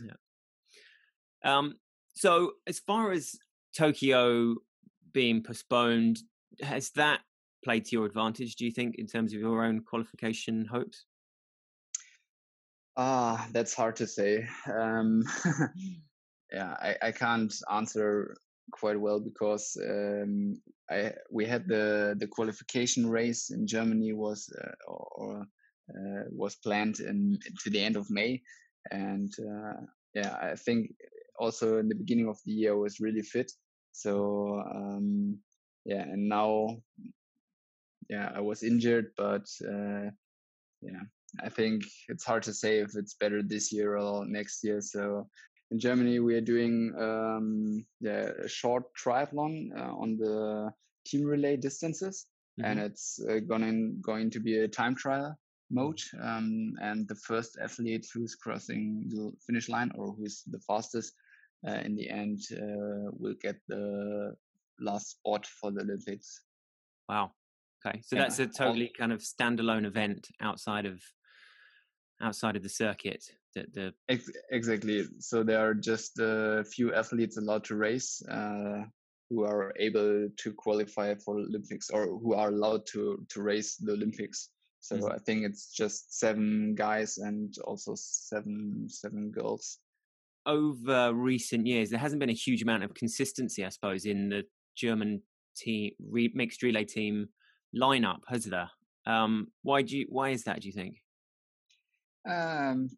Yeah. 0.04 1.58
Um. 1.58 1.75
So 2.16 2.54
as 2.68 2.80
far 2.80 3.12
as 3.12 3.36
Tokyo 3.75 4.56
being 5.12 5.42
postponed, 5.44 6.20
has 6.62 6.92
that 6.92 7.22
played 7.65 7.84
to 7.86 7.95
your 7.98 8.05
advantage, 8.05 8.55
do 8.55 8.63
you 8.63 8.72
think, 8.72 8.95
in 8.95 9.07
terms 9.07 9.34
of 9.34 9.39
your 9.41 9.65
own 9.65 9.81
qualification 9.81 10.65
hopes? 10.65 11.05
Ah, 12.95 13.48
that's 13.51 13.74
hard 13.74 13.95
to 13.98 14.07
say. 14.07 14.48
Um, 14.72 15.24
yeah, 16.53 16.77
I, 16.79 16.95
I 17.01 17.12
can't 17.12 17.53
answer 17.69 18.38
quite 18.72 19.00
well 19.00 19.19
because 19.19 19.77
um, 19.84 20.62
I 20.89 21.12
we 21.29 21.45
had 21.45 21.67
the 21.67 22.15
the 22.17 22.27
qualification 22.27 23.10
race 23.10 23.50
in 23.50 23.67
Germany 23.67 24.13
was 24.13 24.50
uh, 24.62 24.75
or 24.88 25.41
uh, 25.89 26.24
was 26.29 26.55
planned 26.55 27.00
in 27.00 27.38
to 27.63 27.69
the 27.69 27.84
end 27.84 27.98
of 27.98 28.10
May, 28.10 28.41
and 28.91 29.34
uh, 29.39 29.81
yeah, 30.13 30.38
I 30.41 30.55
think 30.55 30.91
also 31.38 31.79
in 31.79 31.89
the 31.89 32.01
beginning 32.03 32.29
of 32.29 32.38
the 32.45 32.53
year 32.53 32.74
I 32.74 32.77
was 32.77 33.00
really 33.00 33.24
fit. 33.24 33.51
So 33.91 34.63
um, 34.74 35.39
yeah, 35.84 36.03
and 36.03 36.29
now 36.29 36.77
yeah, 38.09 38.31
I 38.35 38.39
was 38.39 38.63
injured, 38.63 39.12
but 39.17 39.47
uh, 39.67 40.09
yeah, 40.81 41.03
I 41.43 41.50
think 41.50 41.83
it's 42.07 42.24
hard 42.24 42.43
to 42.43 42.53
say 42.53 42.79
if 42.79 42.95
it's 42.95 43.15
better 43.15 43.41
this 43.41 43.71
year 43.71 43.97
or 43.97 44.25
next 44.25 44.63
year. 44.63 44.81
So 44.81 45.27
in 45.71 45.79
Germany, 45.79 46.19
we 46.19 46.35
are 46.35 46.41
doing 46.41 46.93
um, 47.00 47.85
yeah, 48.00 48.29
a 48.43 48.47
short 48.47 48.83
triathlon 48.95 49.69
uh, 49.77 49.93
on 49.95 50.17
the 50.17 50.71
team 51.05 51.25
relay 51.25 51.57
distances, 51.57 52.27
mm-hmm. 52.59 52.71
and 52.71 52.79
it's 52.79 53.19
uh, 53.29 53.39
going 53.39 54.00
going 54.01 54.29
to 54.31 54.39
be 54.39 54.59
a 54.59 54.67
time 54.67 54.95
trial 54.95 55.35
mode. 55.71 56.01
Um, 56.21 56.74
and 56.81 57.07
the 57.07 57.15
first 57.15 57.57
athlete 57.62 58.07
who's 58.13 58.35
crossing 58.35 59.09
the 59.09 59.31
finish 59.45 59.69
line 59.69 59.91
or 59.95 60.13
who's 60.13 60.43
the 60.47 60.59
fastest 60.59 61.13
uh, 61.67 61.79
in 61.83 61.95
the 61.95 62.09
end 62.09 62.41
uh, 62.53 63.12
will 63.17 63.35
get 63.41 63.55
the 63.67 64.35
last 64.79 65.12
spot 65.12 65.45
for 65.45 65.71
the 65.71 65.81
Olympics. 65.81 66.41
Wow, 67.09 67.31
Okay, 67.86 68.01
so 68.04 68.15
yeah. 68.15 68.24
that's 68.24 68.39
a 68.39 68.48
totally 68.48 68.92
kind 68.98 69.12
of 69.12 69.20
standalone 69.20 69.86
event 69.86 70.27
outside 70.42 70.86
of 70.86 71.01
outside 72.22 72.56
of 72.56 72.63
the 72.63 72.70
circuit. 72.70 73.24
The, 73.54 73.94
the... 74.08 74.20
exactly. 74.50 75.06
So 75.20 75.44
there 75.44 75.60
are 75.60 75.74
just 75.74 76.20
a 76.20 76.63
few 76.63 76.94
athletes 76.94 77.38
allowed 77.38 77.63
to 77.65 77.75
race 77.75 78.22
uh, 78.30 78.84
who 79.30 79.44
are 79.44 79.74
able 79.77 80.30
to 80.36 80.54
qualify 80.54 81.13
for 81.15 81.38
Olympics 81.38 81.89
or 81.89 82.08
who 82.08 82.34
are 82.34 82.50
allowed 82.50 82.86
to 82.88 83.25
to 83.30 83.42
race 83.42 83.75
the 83.75 83.94
Olympics. 83.94 84.50
So 84.80 84.98
mm-hmm. 84.98 85.13
I 85.13 85.18
think 85.20 85.46
it's 85.46 85.72
just 85.72 86.20
seven 86.20 86.75
guys 86.75 87.18
and 87.18 87.54
also 87.65 87.94
seven 87.96 88.88
seven 88.88 89.32
girls. 89.32 89.80
Over 90.48 91.13
recent 91.13 91.65
years, 91.65 91.89
there 91.89 92.00
hasn't 92.00 92.20
been 92.20 92.30
a 92.30 92.34
huge 92.34 92.62
amount 92.62 92.84
of 92.84 92.94
consistency, 92.94 93.65
I 93.65 93.70
suppose, 93.70 94.06
in 94.06 94.30
the 94.30 94.44
German 94.77 95.24
team 95.58 95.92
re- 96.00 96.32
mixed 96.36 96.62
relay 96.62 96.84
team 96.84 97.30
lineup, 97.75 98.20
has 98.27 98.46
there? 98.46 98.70
Um, 99.05 99.48
why 99.62 99.82
do 99.82 99.98
you? 99.98 100.05
Why 100.10 100.29
is 100.29 100.44
that? 100.44 100.62
Do 100.62 100.67
you 100.67 100.74
think? 100.74 101.01
Um, 102.27 102.89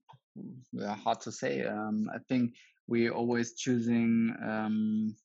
hard 1.03 1.21
to 1.21 1.31
say. 1.31 1.65
Um, 1.65 2.09
I 2.13 2.19
think 2.29 2.53
we're 2.87 3.11
always 3.11 3.53
choosing 3.53 4.33
um, 4.45 5.15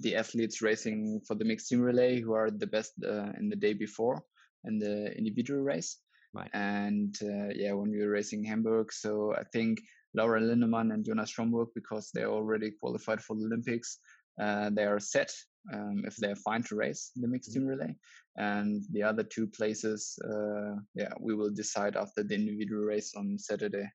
the 0.00 0.16
athletes 0.16 0.62
racing 0.62 1.20
for 1.26 1.34
the 1.34 1.44
mixed 1.44 1.68
team 1.68 1.80
relay 1.80 2.20
who 2.20 2.32
are 2.32 2.50
the 2.50 2.66
best 2.66 2.92
uh, 3.04 3.32
in 3.38 3.48
the 3.48 3.56
day 3.56 3.72
before 3.72 4.22
in 4.64 4.78
the 4.78 5.16
individual 5.16 5.60
race. 5.60 5.98
Right. 6.34 6.50
And 6.52 7.16
uh, 7.22 7.48
yeah, 7.54 7.72
when 7.72 7.90
we 7.90 8.02
were 8.02 8.10
racing 8.10 8.44
Hamburg, 8.44 8.92
so 8.92 9.34
I 9.34 9.44
think 9.52 9.80
Laura 10.14 10.40
Lindemann 10.40 10.92
and 10.92 11.04
Jonas 11.04 11.32
Schomburg, 11.32 11.68
because 11.74 12.10
they're 12.12 12.30
already 12.30 12.72
qualified 12.72 13.22
for 13.22 13.36
the 13.36 13.44
Olympics, 13.44 13.98
uh, 14.40 14.70
they 14.72 14.84
are 14.84 15.00
set 15.00 15.32
um, 15.72 16.02
if 16.06 16.16
they're 16.16 16.36
fine 16.36 16.62
to 16.64 16.76
race 16.76 17.10
the 17.16 17.28
mixed 17.28 17.50
mm-hmm. 17.50 17.60
team 17.60 17.68
relay. 17.68 17.96
And 18.36 18.84
the 18.92 19.02
other 19.02 19.22
two 19.22 19.46
places, 19.46 20.18
uh, 20.24 20.76
yeah, 20.94 21.12
we 21.18 21.34
will 21.34 21.50
decide 21.50 21.96
after 21.96 22.22
the 22.22 22.34
individual 22.34 22.82
race 22.82 23.14
on 23.16 23.38
Saturday. 23.38 23.88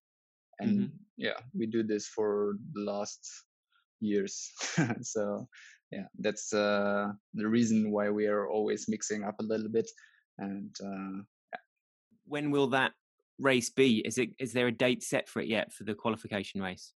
And 0.60 0.79
mm-hmm. 0.79 0.95
yeah, 1.17 1.39
we 1.53 1.65
do 1.65 1.83
this 1.83 2.07
for 2.07 2.55
the 2.74 2.81
last 2.81 3.27
years. 4.00 4.51
so 5.01 5.48
yeah, 5.91 6.05
that's 6.19 6.53
uh, 6.53 7.12
the 7.33 7.48
reason 7.48 7.91
why 7.91 8.10
we 8.10 8.27
are 8.27 8.50
always 8.50 8.88
mixing 8.88 9.24
up 9.24 9.36
a 9.39 9.43
little 9.43 9.69
bit. 9.69 9.89
And 10.39 10.75
uh, 10.83 11.24
yeah. 11.53 11.60
when 12.25 12.51
will 12.51 12.67
that 12.67 12.93
race 13.39 13.69
be? 13.69 14.00
Is 14.00 14.17
it 14.17 14.29
is 14.39 14.53
there 14.53 14.67
a 14.67 14.71
date 14.71 15.03
set 15.03 15.27
for 15.27 15.41
it 15.41 15.48
yet 15.48 15.71
for 15.74 15.83
the 15.83 15.93
qualification 15.93 16.62
race? 16.62 16.93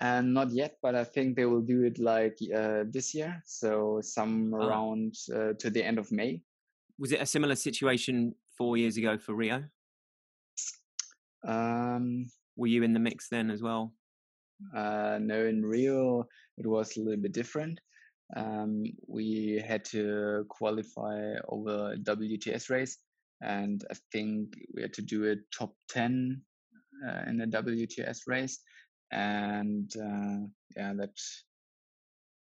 And 0.00 0.32
not 0.32 0.50
yet 0.50 0.76
but 0.82 0.94
i 0.94 1.04
think 1.04 1.36
they 1.36 1.44
will 1.44 1.60
do 1.60 1.82
it 1.82 1.98
like 1.98 2.38
uh, 2.54 2.84
this 2.88 3.14
year. 3.14 3.42
So 3.44 4.00
some 4.02 4.54
oh. 4.54 4.66
around 4.66 5.16
uh, 5.34 5.52
to 5.58 5.70
the 5.70 5.82
end 5.82 5.98
of 5.98 6.10
may. 6.12 6.40
Was 6.98 7.12
it 7.12 7.20
a 7.20 7.26
similar 7.26 7.56
situation 7.56 8.34
four 8.56 8.76
years 8.76 8.96
ago 8.96 9.18
for 9.18 9.34
rio? 9.34 9.64
Um, 11.46 12.26
were 12.56 12.66
you 12.66 12.82
in 12.82 12.92
the 12.92 13.00
mix 13.00 13.28
then 13.28 13.50
as 13.50 13.62
well? 13.62 13.92
Uh, 14.76 15.18
no 15.20 15.46
in 15.46 15.64
rio 15.64 16.26
it 16.58 16.66
was 16.66 16.96
a 16.96 17.00
little 17.00 17.20
bit 17.20 17.32
different. 17.32 17.80
Um, 18.36 18.84
we 19.08 19.62
had 19.66 19.84
to 19.86 20.46
qualify 20.48 21.34
over 21.48 21.94
a 21.94 21.96
wts 21.96 22.70
race 22.70 22.96
and 23.42 23.84
i 23.90 23.94
think 24.12 24.54
we 24.74 24.82
had 24.82 24.92
to 24.92 25.02
do 25.02 25.30
a 25.30 25.36
top 25.56 25.74
10 25.88 26.40
uh, 27.08 27.22
in 27.28 27.38
the 27.38 27.46
wts 27.46 28.20
race 28.26 28.60
and 29.10 29.90
uh, 29.96 30.46
yeah, 30.76 30.92
that 30.94 31.18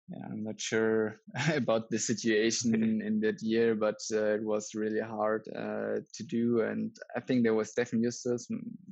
yeah, 0.08 0.24
I'm 0.30 0.44
not 0.44 0.60
sure 0.60 1.16
about 1.54 1.90
the 1.90 1.98
situation 1.98 2.74
in 3.02 3.20
that 3.20 3.42
year, 3.42 3.74
but 3.74 4.00
uh, 4.12 4.34
it 4.34 4.44
was 4.44 4.74
really 4.74 5.00
hard 5.00 5.48
uh, 5.54 6.00
to 6.14 6.22
do. 6.22 6.60
And 6.60 6.96
I 7.16 7.20
think 7.20 7.42
there 7.42 7.54
was 7.54 7.72
Steffen 7.72 8.02
Justus 8.02 8.48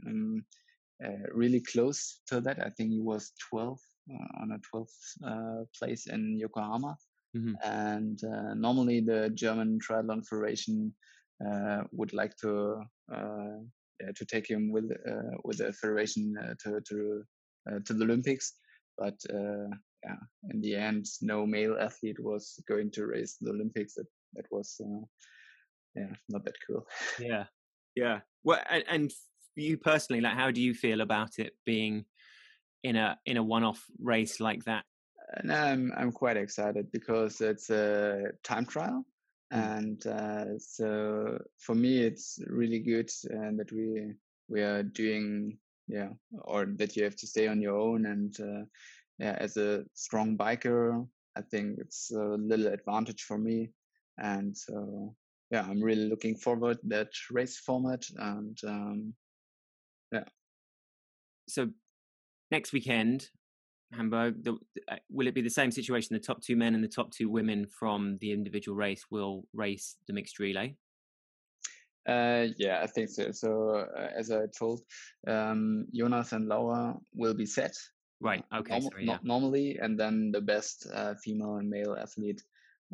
um, 0.06 0.44
uh, 1.04 1.26
really 1.32 1.60
close 1.60 2.20
to 2.28 2.40
that. 2.40 2.64
I 2.64 2.70
think 2.70 2.90
he 2.90 3.00
was 3.00 3.32
12 3.50 3.78
uh, 4.10 4.42
on 4.42 4.52
a 4.52 4.76
12th 4.76 4.88
uh, 5.26 5.64
place 5.78 6.06
in 6.06 6.38
Yokohama. 6.38 6.96
Mm-hmm. 7.36 7.54
And 7.64 8.20
normally 8.60 9.00
the 9.00 9.30
German 9.34 9.80
Triathlon 9.80 10.24
Federation 10.24 10.94
would 11.90 12.12
like 12.12 12.36
to 12.38 12.84
yeah, 14.00 14.10
to 14.14 14.24
take 14.24 14.48
him 14.48 14.70
with 14.70 14.90
with 15.44 15.58
the 15.58 15.72
federation 15.72 16.34
to 16.62 16.80
to 16.80 17.20
uh, 17.20 17.24
to 17.84 17.94
the 17.94 18.04
Olympics. 18.04 18.54
But 18.98 19.18
uh, 19.30 19.68
yeah, 20.04 20.16
in 20.50 20.60
the 20.60 20.76
end, 20.76 21.06
no 21.22 21.46
male 21.46 21.76
athlete 21.80 22.20
was 22.20 22.62
going 22.68 22.90
to 22.92 23.06
race 23.06 23.36
the 23.40 23.50
Olympics. 23.50 23.94
That 23.94 24.06
that 24.34 24.46
was 24.50 24.80
uh, 24.80 25.04
yeah 25.96 26.14
not 26.28 26.44
that 26.44 26.56
cool. 26.66 26.86
Yeah, 27.18 27.44
yeah. 27.94 28.20
Well, 28.44 28.60
and, 28.68 28.84
and 28.88 29.12
you 29.56 29.76
personally, 29.78 30.20
like, 30.20 30.34
how 30.34 30.50
do 30.50 30.60
you 30.60 30.74
feel 30.74 31.00
about 31.00 31.38
it 31.38 31.54
being 31.64 32.04
in 32.82 32.96
a 32.96 33.18
in 33.24 33.36
a 33.36 33.42
one-off 33.42 33.84
race 34.00 34.40
like 34.40 34.64
that? 34.64 34.84
And 35.34 35.52
I'm 35.52 35.92
I'm 35.96 36.12
quite 36.12 36.36
excited 36.36 36.92
because 36.92 37.40
it's 37.40 37.70
a 37.70 38.32
time 38.44 38.66
trial, 38.66 39.04
mm. 39.52 39.78
and 39.78 40.06
uh, 40.06 40.58
so 40.58 41.38
for 41.58 41.74
me 41.74 41.98
it's 42.00 42.38
really 42.46 42.78
good 42.78 43.10
uh, 43.32 43.50
that 43.56 43.72
we 43.72 44.12
we 44.48 44.60
are 44.62 44.82
doing 44.82 45.58
yeah 45.88 46.08
or 46.42 46.66
that 46.76 46.96
you 46.96 47.04
have 47.04 47.16
to 47.16 47.26
stay 47.26 47.46
on 47.46 47.60
your 47.60 47.76
own 47.76 48.06
and 48.06 48.40
uh, 48.40 48.64
yeah 49.18 49.36
as 49.38 49.56
a 49.56 49.84
strong 49.94 50.36
biker 50.36 51.06
i 51.36 51.42
think 51.42 51.78
it's 51.78 52.10
a 52.12 52.36
little 52.38 52.68
advantage 52.68 53.22
for 53.22 53.38
me. 53.38 53.70
And 54.18 54.56
so 54.56 55.14
yeah 55.50 55.62
i'm 55.62 55.82
really 55.82 56.08
looking 56.08 56.36
forward 56.36 56.78
that 56.84 57.10
race 57.30 57.58
format 57.58 58.04
and 58.16 58.58
um, 58.66 59.14
yeah. 60.12 60.24
So 61.48 61.70
next 62.50 62.72
weekend 62.72 63.28
hamburg 63.92 64.42
the, 64.42 64.56
uh, 64.90 64.96
will 65.10 65.26
it 65.26 65.34
be 65.34 65.42
the 65.42 65.50
same 65.50 65.70
situation? 65.70 66.14
The 66.14 66.20
top 66.20 66.42
two 66.42 66.56
men 66.56 66.74
and 66.74 66.82
the 66.82 66.88
top 66.88 67.10
two 67.10 67.28
women 67.28 67.66
from 67.66 68.18
the 68.20 68.32
individual 68.32 68.76
race 68.76 69.04
will 69.10 69.44
race 69.52 69.96
the 70.06 70.12
mixed 70.12 70.38
relay 70.38 70.76
uh, 72.08 72.46
yeah, 72.56 72.80
I 72.82 72.86
think 72.86 73.08
so. 73.08 73.32
So 73.32 73.86
uh, 73.96 74.08
as 74.16 74.30
I 74.30 74.46
told, 74.56 74.82
um, 75.26 75.86
Jonas 75.94 76.32
and 76.32 76.48
Laura 76.48 76.96
will 77.14 77.34
be 77.34 77.46
set. 77.46 77.74
Right. 78.20 78.44
Okay. 78.54 78.78
Norm- 78.78 78.82
sorry, 78.82 79.06
yeah. 79.06 79.18
normally, 79.22 79.78
and 79.80 79.98
then 79.98 80.30
the 80.32 80.40
best 80.40 80.86
uh, 80.92 81.14
female 81.14 81.56
and 81.56 81.68
male 81.68 81.96
athlete 82.00 82.42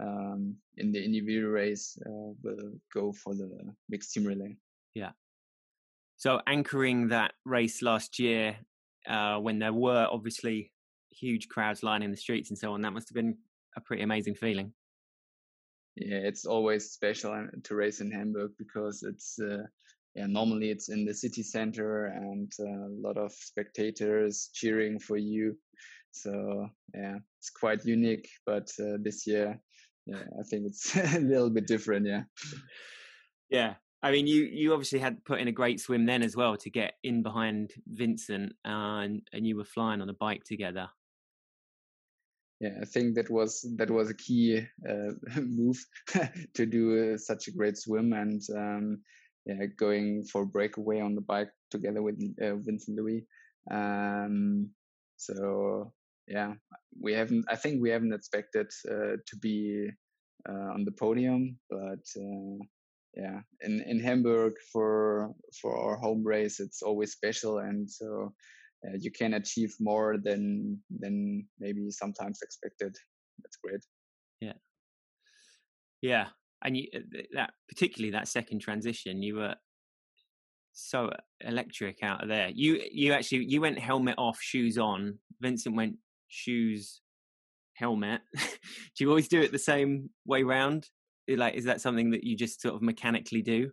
um, 0.00 0.56
in 0.76 0.92
the 0.92 1.04
individual 1.04 1.50
race 1.50 1.98
uh, 2.06 2.32
will 2.42 2.72
go 2.94 3.12
for 3.12 3.34
the 3.34 3.50
mixed 3.88 4.12
team 4.12 4.24
relay. 4.24 4.56
Yeah. 4.94 5.10
So 6.16 6.40
anchoring 6.46 7.08
that 7.08 7.32
race 7.44 7.82
last 7.82 8.18
year, 8.18 8.56
uh, 9.08 9.38
when 9.38 9.58
there 9.58 9.72
were 9.72 10.06
obviously 10.10 10.72
huge 11.10 11.48
crowds 11.48 11.82
lining 11.82 12.10
the 12.10 12.16
streets 12.16 12.50
and 12.50 12.58
so 12.58 12.72
on, 12.72 12.82
that 12.82 12.92
must 12.92 13.08
have 13.08 13.14
been 13.14 13.38
a 13.76 13.80
pretty 13.80 14.02
amazing 14.02 14.34
feeling. 14.34 14.72
Yeah, 16.00 16.16
it's 16.16 16.46
always 16.46 16.90
special 16.90 17.32
uh, 17.32 17.46
to 17.64 17.74
race 17.74 18.00
in 18.00 18.10
Hamburg 18.10 18.52
because 18.58 19.02
it's 19.02 19.38
uh, 19.38 19.64
yeah 20.14 20.26
normally 20.26 20.70
it's 20.70 20.88
in 20.88 21.04
the 21.04 21.14
city 21.14 21.42
center 21.42 22.06
and 22.06 22.50
uh, 22.58 22.88
a 22.88 22.96
lot 23.06 23.18
of 23.18 23.32
spectators 23.32 24.48
cheering 24.54 24.98
for 24.98 25.18
you. 25.18 25.56
So 26.12 26.68
yeah, 26.94 27.18
it's 27.38 27.50
quite 27.50 27.84
unique. 27.84 28.28
But 28.46 28.70
uh, 28.80 28.96
this 29.02 29.26
year, 29.26 29.60
yeah, 30.06 30.22
I 30.38 30.42
think 30.48 30.66
it's 30.66 30.96
a 31.16 31.20
little 31.20 31.50
bit 31.50 31.66
different. 31.66 32.06
Yeah. 32.06 32.22
Yeah, 33.50 33.74
I 34.02 34.10
mean, 34.10 34.26
you 34.26 34.44
you 34.44 34.72
obviously 34.72 35.00
had 35.00 35.22
put 35.24 35.40
in 35.40 35.48
a 35.48 35.52
great 35.52 35.80
swim 35.80 36.06
then 36.06 36.22
as 36.22 36.34
well 36.34 36.56
to 36.56 36.70
get 36.70 36.94
in 37.02 37.22
behind 37.22 37.72
Vincent, 37.86 38.52
uh, 38.64 39.04
and 39.04 39.22
and 39.34 39.46
you 39.46 39.56
were 39.56 39.64
flying 39.64 40.00
on 40.00 40.08
a 40.08 40.14
bike 40.14 40.44
together 40.44 40.88
yeah, 42.60 42.76
I 42.80 42.84
think 42.84 43.14
that 43.14 43.30
was 43.30 43.66
that 43.76 43.90
was 43.90 44.10
a 44.10 44.14
key 44.14 44.66
uh, 44.88 45.12
move 45.40 45.82
to 46.54 46.66
do 46.66 47.14
uh, 47.14 47.18
such 47.18 47.48
a 47.48 47.52
great 47.52 47.78
swim 47.78 48.12
and 48.12 48.42
um, 48.54 49.00
yeah, 49.46 49.64
going 49.78 50.24
for 50.24 50.44
breakaway 50.44 51.00
on 51.00 51.14
the 51.14 51.22
bike 51.22 51.50
together 51.70 52.02
with 52.02 52.20
uh, 52.40 52.56
Vincent 52.56 52.98
Luis. 52.98 53.24
Um, 53.70 54.70
so 55.16 55.92
yeah, 56.28 56.54
we 57.00 57.14
haven't. 57.14 57.46
I 57.48 57.56
think 57.56 57.80
we 57.80 57.90
haven't 57.90 58.12
expected 58.12 58.66
uh, 58.88 59.16
to 59.26 59.36
be 59.40 59.88
uh, 60.48 60.74
on 60.74 60.84
the 60.84 60.92
podium, 60.92 61.58
but 61.70 62.04
uh, 62.16 62.58
yeah, 63.14 63.40
in 63.62 63.82
in 63.86 64.00
Hamburg 64.00 64.54
for 64.72 65.34
for 65.60 65.76
our 65.76 65.96
home 65.96 66.22
race, 66.22 66.60
it's 66.60 66.82
always 66.82 67.12
special, 67.12 67.58
and 67.58 67.90
so 67.90 68.34
uh, 68.86 68.96
you 68.98 69.10
can 69.10 69.34
achieve 69.34 69.74
more 69.80 70.16
than 70.22 70.78
than 70.98 71.46
maybe 71.58 71.90
sometimes 71.90 72.40
expected. 72.42 72.96
That's 73.42 73.56
great. 73.56 73.84
Yeah, 74.40 74.54
yeah, 76.02 76.28
and 76.64 76.76
you, 76.76 76.88
uh, 76.94 77.00
that 77.34 77.52
particularly 77.68 78.12
that 78.12 78.28
second 78.28 78.60
transition, 78.60 79.22
you 79.22 79.36
were 79.36 79.54
so 80.72 81.10
electric 81.40 82.02
out 82.02 82.22
of 82.22 82.28
there. 82.28 82.50
You 82.54 82.80
you 82.90 83.12
actually 83.12 83.44
you 83.44 83.60
went 83.60 83.78
helmet 83.78 84.16
off, 84.18 84.38
shoes 84.40 84.78
on. 84.78 85.18
Vincent 85.40 85.76
went 85.76 85.96
shoes, 86.28 87.00
helmet. 87.74 88.20
do 88.36 88.48
you 88.98 89.08
always 89.08 89.28
do 89.28 89.40
it 89.40 89.52
the 89.52 89.58
same 89.58 90.10
way 90.26 90.42
round? 90.42 90.88
Like, 91.28 91.54
is 91.54 91.64
that 91.64 91.80
something 91.80 92.10
that 92.10 92.24
you 92.24 92.36
just 92.36 92.60
sort 92.60 92.74
of 92.74 92.82
mechanically 92.82 93.42
do? 93.42 93.70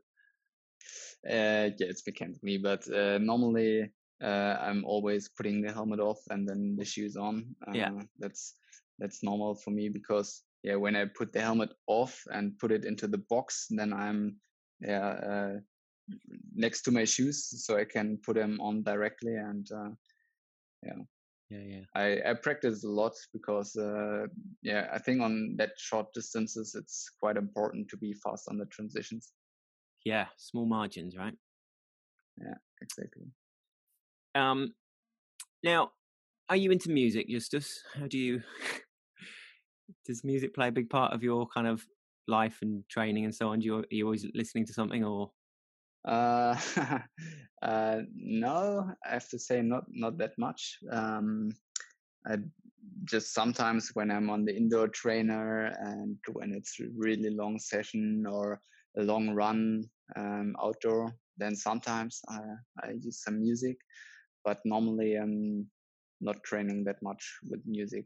Uh, 1.27 1.73
yeah, 1.77 1.87
it's 1.89 2.05
mechanically, 2.05 2.57
but 2.57 2.87
uh, 2.93 3.17
normally 3.17 3.89
uh, 4.23 4.57
I'm 4.59 4.83
always 4.85 5.29
putting 5.29 5.61
the 5.61 5.71
helmet 5.71 5.99
off 5.99 6.19
and 6.29 6.47
then 6.47 6.75
the 6.77 6.85
shoes 6.85 7.15
on. 7.15 7.55
Uh, 7.67 7.71
yeah, 7.73 7.91
that's 8.19 8.55
that's 8.99 9.23
normal 9.23 9.55
for 9.55 9.71
me 9.71 9.89
because 9.89 10.43
yeah, 10.63 10.75
when 10.75 10.95
I 10.95 11.05
put 11.05 11.31
the 11.33 11.41
helmet 11.41 11.69
off 11.87 12.21
and 12.31 12.57
put 12.57 12.71
it 12.71 12.85
into 12.85 13.07
the 13.07 13.19
box, 13.29 13.67
then 13.69 13.93
I'm 13.93 14.37
yeah 14.79 15.07
uh, 15.07 15.53
next 16.55 16.83
to 16.83 16.91
my 16.91 17.05
shoes, 17.05 17.65
so 17.65 17.77
I 17.77 17.85
can 17.85 18.17
put 18.25 18.35
them 18.35 18.59
on 18.61 18.83
directly 18.83 19.35
and 19.35 19.67
uh, 19.71 19.89
yeah. 20.83 21.03
Yeah, 21.49 21.63
yeah. 21.65 21.81
I, 21.95 22.31
I 22.31 22.33
practice 22.33 22.83
a 22.83 22.89
lot 22.89 23.13
because 23.31 23.73
uh, 23.77 24.27
yeah, 24.63 24.89
I 24.91 24.99
think 24.99 25.21
on 25.21 25.55
that 25.57 25.71
short 25.77 26.07
distances 26.13 26.75
it's 26.75 27.09
quite 27.21 27.37
important 27.37 27.87
to 27.89 27.97
be 27.97 28.13
fast 28.13 28.49
on 28.49 28.57
the 28.57 28.65
transitions. 28.65 29.31
Yeah, 30.03 30.25
small 30.35 30.65
margins, 30.65 31.15
right? 31.15 31.33
Yeah, 32.37 32.55
exactly. 32.81 33.27
Um, 34.37 34.73
now, 35.63 35.91
are 36.49 36.55
you 36.55 36.71
into 36.71 36.91
music, 36.91 37.27
Justus? 37.27 37.81
How 37.95 38.07
do 38.07 38.17
you? 38.17 38.41
Does 40.05 40.23
music 40.23 40.53
play 40.53 40.67
a 40.67 40.71
big 40.71 40.89
part 40.89 41.13
of 41.13 41.23
your 41.23 41.47
kind 41.47 41.67
of 41.67 41.83
life 42.27 42.59
and 42.61 42.87
training 42.87 43.25
and 43.25 43.33
so 43.33 43.49
on? 43.49 43.59
Do 43.59 43.65
you, 43.65 43.77
are 43.79 43.85
you 43.89 44.05
always 44.05 44.25
listening 44.35 44.65
to 44.67 44.73
something 44.73 45.03
or? 45.03 45.31
Uh, 46.07 46.55
uh, 47.63 48.01
no, 48.15 48.91
I 49.05 49.09
have 49.09 49.27
to 49.29 49.39
say 49.39 49.61
not 49.61 49.85
not 49.89 50.17
that 50.19 50.37
much. 50.37 50.77
Um, 50.91 51.49
I 52.25 52.37
just 53.05 53.33
sometimes 53.33 53.89
when 53.93 54.11
I'm 54.11 54.29
on 54.29 54.45
the 54.45 54.55
indoor 54.55 54.87
trainer 54.89 55.73
and 55.79 56.17
when 56.33 56.53
it's 56.53 56.77
really 56.95 57.31
long 57.31 57.57
session 57.57 58.25
or 58.29 58.61
a 58.97 59.01
long 59.01 59.31
run 59.31 59.83
um, 60.15 60.55
outdoor, 60.61 61.13
then 61.37 61.55
sometimes 61.55 62.21
I, 62.29 62.39
I 62.83 62.91
use 62.91 63.23
some 63.23 63.41
music 63.41 63.77
but 64.47 64.59
normally 64.63 65.15
I'm 65.15 65.67
not 66.21 66.41
training 66.41 66.85
that 66.85 67.03
much 67.03 67.37
with 67.49 67.59
music. 67.65 68.05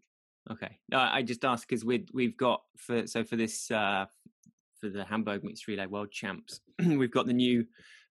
Okay, 0.50 0.80
no, 0.90 0.98
I 0.98 1.22
just 1.22 1.46
asked 1.46 1.68
because 1.70 1.86
we 1.86 2.08
we've 2.16 2.36
got 2.36 2.64
for 2.76 3.06
so 3.06 3.24
for 3.24 3.36
this 3.36 3.70
uh, 3.70 4.06
for 4.80 4.90
the 4.90 5.06
Hamburg 5.06 5.44
Mixed 5.44 5.68
Relay 5.68 5.86
World 5.86 6.12
Champs, 6.12 6.62
we've 6.80 7.12
got 7.12 7.28
the 7.28 7.34
new 7.34 7.64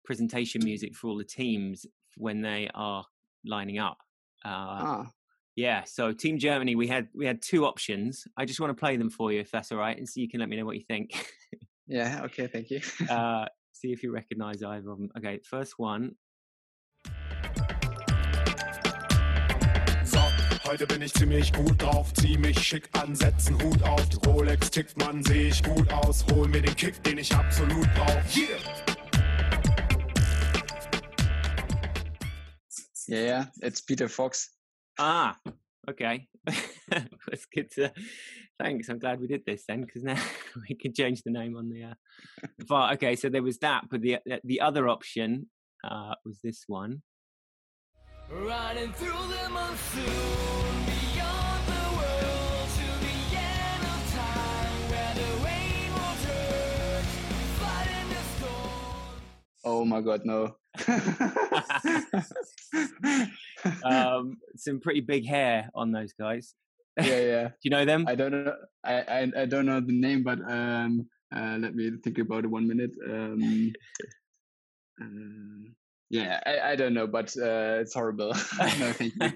presentation 0.05 0.61
music 0.63 0.95
for 0.95 1.07
all 1.07 1.17
the 1.17 1.23
teams 1.23 1.87
when 2.17 2.39
they 2.39 2.69
are 2.75 3.03
lining 3.45 3.79
up. 3.79 3.97
Uh, 4.45 4.77
ah. 4.81 5.11
Yeah, 5.55 5.83
so 5.85 6.13
Team 6.13 6.37
Germany, 6.37 6.75
we 6.75 6.87
had 6.87 7.07
we 7.15 7.25
had 7.25 7.41
two 7.41 7.65
options. 7.65 8.27
I 8.37 8.45
just 8.45 8.59
want 8.59 8.69
to 8.69 8.79
play 8.79 8.95
them 8.95 9.09
for 9.09 9.31
you, 9.31 9.39
if 9.39 9.49
that's 9.49 9.71
all 9.71 9.79
right, 9.79 9.97
and 9.97 10.07
so 10.07 10.21
you 10.21 10.29
can 10.29 10.39
let 10.39 10.49
me 10.49 10.55
know 10.55 10.67
what 10.67 10.77
you 10.77 10.85
think. 10.87 11.33
yeah. 11.87 12.21
Okay. 12.25 12.45
Thank 12.45 12.69
you. 12.69 12.81
uh, 13.09 13.45
see 13.73 13.91
if 13.91 14.03
you 14.03 14.11
recognise 14.11 14.61
either 14.61 14.91
of 14.91 14.99
them. 14.99 15.09
Okay, 15.17 15.39
first 15.43 15.79
one 15.79 16.13
Heute 20.69 20.85
bin 20.85 21.01
ich 21.01 21.11
ziemlich 21.15 21.51
gut 21.51 21.81
drauf, 21.81 22.13
zieh 22.13 22.37
mich 22.37 22.59
schick 22.59 22.89
an, 22.95 23.15
setz 23.15 23.47
einen 23.47 23.59
Hut 23.63 23.81
auf. 23.81 24.07
Die 24.09 24.17
Rolex 24.27 24.69
tickt, 24.69 24.95
man, 24.99 25.23
seh 25.23 25.47
ich 25.47 25.63
gut 25.63 25.91
aus. 25.91 26.23
Hol 26.27 26.47
mir 26.47 26.61
den 26.61 26.75
Kick, 26.75 27.01
den 27.01 27.17
ich 27.17 27.33
absolut 27.33 27.91
brauch. 27.95 28.23
Yeah! 28.35 28.59
Yeah, 33.07 33.23
yeah, 33.23 33.45
it's 33.63 33.81
Peter 33.81 34.07
Fox. 34.07 34.55
Ah, 34.99 35.37
okay. 35.89 36.27
That's 36.45 37.47
good 37.51 37.71
to. 37.71 37.91
Thanks. 38.59 38.89
I'm 38.89 38.99
glad 38.99 39.19
we 39.19 39.25
did 39.25 39.43
this 39.47 39.65
then, 39.65 39.85
because 39.85 40.03
now 40.03 40.21
we 40.69 40.75
can 40.75 40.93
change 40.93 41.23
the 41.23 41.31
name 41.31 41.57
on 41.57 41.69
the. 41.69 41.85
Uh, 41.85 41.93
but 42.67 42.93
okay, 42.93 43.15
so 43.15 43.27
there 43.29 43.41
was 43.41 43.57
that, 43.57 43.85
but 43.89 44.01
the 44.01 44.19
the 44.43 44.61
other 44.61 44.87
option 44.87 45.49
uh, 45.83 46.13
was 46.23 46.37
this 46.43 46.65
one. 46.67 47.01
Running 48.31 48.93
through 48.93 49.07
the 49.07 49.49
monsoon 49.49 50.85
beyond 50.85 51.65
the 51.65 51.89
world 51.97 52.69
to 52.77 52.85
the 53.01 53.35
end 53.35 53.83
of 53.83 54.13
time 54.13 54.89
where 54.91 55.13
the 55.15 55.29
rain 55.43 55.91
will 55.91 56.15
fighting 57.57 58.09
the 58.09 58.21
storm. 58.37 59.17
Oh 59.65 59.83
my 59.83 60.01
god, 60.01 60.25
no. 60.25 60.55
um, 63.83 64.37
some 64.55 64.79
pretty 64.79 65.01
big 65.01 65.25
hair 65.25 65.71
on 65.73 65.91
those 65.91 66.13
guys. 66.13 66.53
Yeah, 66.97 67.19
yeah. 67.19 67.47
Do 67.47 67.53
you 67.63 67.71
know 67.71 67.85
them? 67.85 68.05
I 68.07 68.13
don't 68.13 68.31
know. 68.31 68.53
I, 68.83 69.01
I, 69.01 69.31
I 69.37 69.45
don't 69.47 69.65
know 69.65 69.79
the 69.79 69.99
name, 69.99 70.21
but 70.21 70.39
um, 70.47 71.07
uh, 71.35 71.57
let 71.59 71.73
me 71.73 71.93
think 72.03 72.19
about 72.19 72.43
it 72.43 72.51
one 72.51 72.67
minute. 72.67 72.91
Um, 73.03 73.73
uh, 75.01 75.69
yeah, 76.09 76.39
I, 76.45 76.71
I 76.71 76.75
don't 76.75 76.93
know, 76.93 77.07
but 77.07 77.35
uh, 77.37 77.79
it's 77.81 77.93
horrible. 77.93 78.29
no, 78.29 78.93
thank 78.93 79.13
you. 79.19 79.31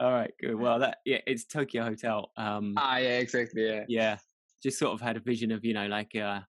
All 0.00 0.12
right, 0.12 0.32
good. 0.40 0.54
Well, 0.54 0.78
that 0.80 0.98
yeah, 1.04 1.18
it's 1.26 1.44
Tokio 1.44 1.84
Hotel. 1.84 2.30
Um, 2.36 2.74
ah, 2.76 2.98
yeah, 2.98 3.18
exactly. 3.18 3.66
Yeah, 3.66 3.84
yeah. 3.88 4.18
Just 4.62 4.78
sort 4.78 4.92
of 4.92 5.00
had 5.00 5.16
a 5.16 5.20
vision 5.20 5.52
of 5.52 5.64
you 5.64 5.74
know 5.74 5.86
like 5.86 6.14
uh, 6.14 6.40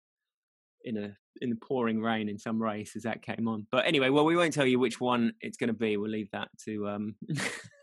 in 0.84 0.98
a 0.98 1.16
in 1.42 1.50
the 1.50 1.56
pouring 1.56 2.02
rain 2.02 2.30
in 2.30 2.38
some 2.38 2.62
race 2.62 2.96
as 2.96 3.04
that 3.04 3.22
came 3.22 3.48
on. 3.48 3.66
But 3.72 3.86
anyway, 3.86 4.10
well, 4.10 4.26
we 4.26 4.36
won't 4.36 4.54
tell 4.54 4.66
you 4.66 4.80
which 4.80 5.00
one 5.00 5.34
it's 5.42 5.58
going 5.58 5.70
to 5.70 5.74
be. 5.74 5.98
We'll 5.98 6.12
leave 6.12 6.30
that 6.32 6.50
to 6.66 6.90
um, 6.90 7.16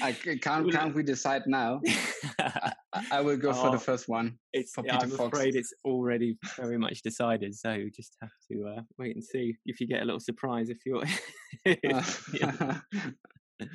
I 0.00 0.12
can't 0.12 0.72
can't 0.72 0.94
we 0.94 1.02
decide 1.02 1.42
now? 1.46 1.80
I, 2.38 2.72
I, 3.10 3.20
will 3.20 3.36
go 3.36 3.50
oh, 3.50 3.52
for 3.52 3.70
the 3.70 3.76
oh, 3.76 3.80
first 3.80 4.08
one. 4.08 4.38
It's 4.52 4.72
yeah, 4.82 4.98
I'm 4.98 5.10
Fox. 5.10 5.36
afraid 5.36 5.54
it's 5.54 5.74
already 5.84 6.38
very 6.56 6.78
much 6.78 7.02
decided. 7.02 7.54
So 7.54 7.72
you 7.72 7.90
just 7.90 8.16
have 8.20 8.30
to 8.50 8.68
uh, 8.68 8.80
wait 8.98 9.14
and 9.14 9.24
see 9.24 9.56
if 9.66 9.80
you 9.80 9.86
get 9.86 10.02
a 10.02 10.04
little 10.04 10.20
surprise 10.20 10.70
if 10.70 10.78
you're. 10.86 11.04
uh. 11.92 12.78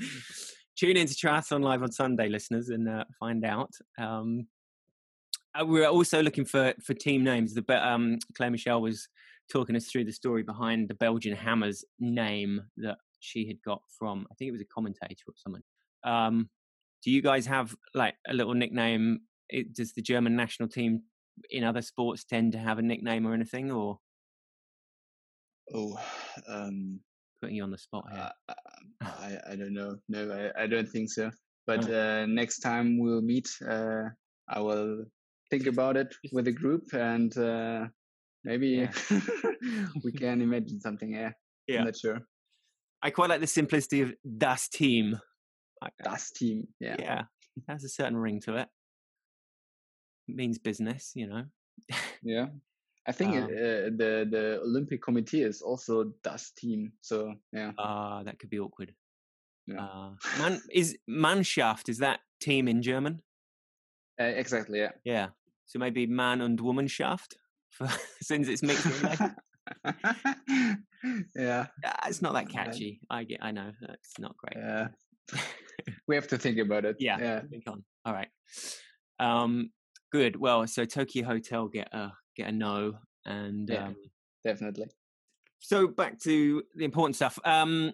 Tune 0.75 0.97
into 0.97 1.13
Triathlon 1.13 1.63
Live 1.63 1.81
on 1.81 1.91
Sunday, 1.91 2.29
listeners, 2.29 2.69
and 2.69 2.87
uh, 2.89 3.03
find 3.19 3.45
out. 3.45 3.71
Um, 3.99 4.47
uh, 5.59 5.65
we're 5.65 5.87
also 5.87 6.21
looking 6.21 6.45
for 6.45 6.73
for 6.83 6.93
team 6.93 7.23
names. 7.23 7.53
The 7.53 7.87
um, 7.87 8.17
Claire 8.35 8.51
Michel 8.51 8.81
was 8.81 9.07
talking 9.51 9.75
us 9.75 9.85
through 9.87 10.05
the 10.05 10.11
story 10.11 10.43
behind 10.43 10.87
the 10.87 10.93
Belgian 10.95 11.35
Hammers 11.35 11.85
name 11.99 12.61
that 12.77 12.97
she 13.19 13.47
had 13.47 13.61
got 13.63 13.81
from 13.97 14.27
I 14.31 14.35
think 14.35 14.49
it 14.49 14.51
was 14.51 14.61
a 14.61 14.65
commentator 14.65 15.23
or 15.27 15.33
someone 15.35 15.63
um, 16.03 16.49
do 17.03 17.11
you 17.11 17.21
guys 17.21 17.45
have 17.45 17.75
like 17.93 18.15
a 18.27 18.33
little 18.33 18.53
nickname 18.53 19.19
it, 19.49 19.73
does 19.73 19.93
the 19.93 20.01
German 20.01 20.35
national 20.35 20.67
team 20.69 21.03
in 21.49 21.63
other 21.63 21.81
sports 21.81 22.23
tend 22.25 22.51
to 22.53 22.57
have 22.59 22.79
a 22.79 22.81
nickname 22.81 23.25
or 23.25 23.33
anything, 23.33 23.71
or 23.71 23.99
Oh, 25.73 25.99
um, 26.47 26.99
putting 27.41 27.55
you 27.55 27.63
on 27.63 27.71
the 27.71 27.77
spot 27.77 28.05
here? 28.11 28.29
uh, 28.49 28.53
I 29.01 29.37
I 29.51 29.55
don't 29.55 29.73
know. 29.73 29.97
No, 30.09 30.31
I, 30.55 30.63
I 30.63 30.67
don't 30.67 30.87
think 30.89 31.11
so. 31.11 31.31
But 31.65 31.89
uh, 31.91 32.25
next 32.27 32.59
time 32.59 32.97
we'll 32.97 33.21
meet, 33.21 33.49
uh, 33.67 34.03
I 34.47 34.59
will 34.61 35.03
think 35.49 35.67
about 35.67 35.97
it 35.97 36.15
with 36.31 36.45
the 36.45 36.51
group 36.53 36.93
and 36.93 37.37
uh, 37.37 37.87
maybe 38.45 38.67
Yeah. 38.69 38.91
we 40.03 40.11
can 40.17 40.41
imagine 40.41 40.79
something. 40.79 41.11
Yeah, 41.13 41.31
Yeah. 41.67 41.79
I'm 41.79 41.85
not 41.85 41.97
sure. 41.97 42.19
I 43.03 43.11
quite 43.11 43.29
like 43.29 43.41
the 43.41 43.47
simplicity 43.47 44.01
of 44.01 44.13
das 44.37 44.69
Team. 44.69 45.19
Das 46.03 46.31
team. 46.31 46.67
Yeah. 46.79 46.95
yeah, 46.99 47.23
has 47.67 47.83
a 47.83 47.89
certain 47.89 48.17
ring 48.17 48.39
to 48.41 48.55
it. 48.57 48.67
It 50.27 50.35
means 50.35 50.57
business, 50.59 51.11
you 51.15 51.27
know. 51.27 51.45
Yeah. 52.21 52.47
I 53.07 53.13
think 53.13 53.35
it, 53.35 53.43
Um, 53.43 53.49
uh, 53.49 53.89
the 53.97 54.27
the 54.29 54.59
Olympic 54.61 55.01
Committee 55.01 55.41
is 55.41 55.61
also 55.61 56.11
das 56.23 56.51
team. 56.51 56.91
So 57.01 57.35
yeah. 57.53 57.71
Ah, 57.77 58.23
that 58.23 58.37
could 58.39 58.49
be 58.49 58.59
awkward. 58.59 58.93
Yeah. 59.65 59.81
Uh, 59.81 60.15
man, 60.39 60.61
is 60.71 60.97
Mannschaft 61.07 61.87
is 61.89 61.99
that 61.99 62.19
team 62.41 62.67
in 62.67 62.81
German? 62.81 63.21
Uh, 64.19 64.25
exactly. 64.35 64.79
Yeah. 64.79 64.91
Yeah. 65.05 65.27
So 65.65 65.79
maybe 65.79 66.05
Man 66.07 66.41
und 66.41 66.59
Womanschaft, 66.59 67.35
for, 67.69 67.87
since 68.21 68.49
it's 68.49 68.63
mixed. 68.63 68.85
yeah. 71.35 71.67
Ah, 71.85 72.07
it's 72.07 72.21
not 72.21 72.33
that 72.33 72.47
Uh, 72.47 72.51
catchy. 72.51 72.99
I 73.09 73.23
get. 73.23 73.39
I 73.41 73.51
know 73.51 73.71
it's 73.81 74.19
not 74.19 74.35
great. 74.37 74.57
Yeah. 74.57 74.87
We 76.07 76.15
have 76.15 76.27
to 76.29 76.37
think 76.37 76.57
about 76.57 76.85
it. 76.85 76.95
Yeah. 76.99 77.17
Yeah. 77.19 77.41
Think 77.49 77.63
on. 77.67 77.83
All 78.05 78.13
right. 78.13 78.29
Um, 79.19 79.71
good. 80.11 80.35
Well, 80.37 80.65
so 80.67 80.85
Tokio 80.85 81.23
Hotel 81.25 81.67
get 81.67 81.93
a 81.93 82.11
get 82.35 82.49
a 82.49 82.51
no, 82.51 82.93
and 83.25 83.67
Yeah. 83.69 83.87
um, 83.87 83.95
Definitely. 84.45 84.87
so 85.59 85.87
back 85.87 86.19
to 86.21 86.63
the 86.75 86.85
important 86.85 87.15
stuff. 87.15 87.37
Um, 87.43 87.91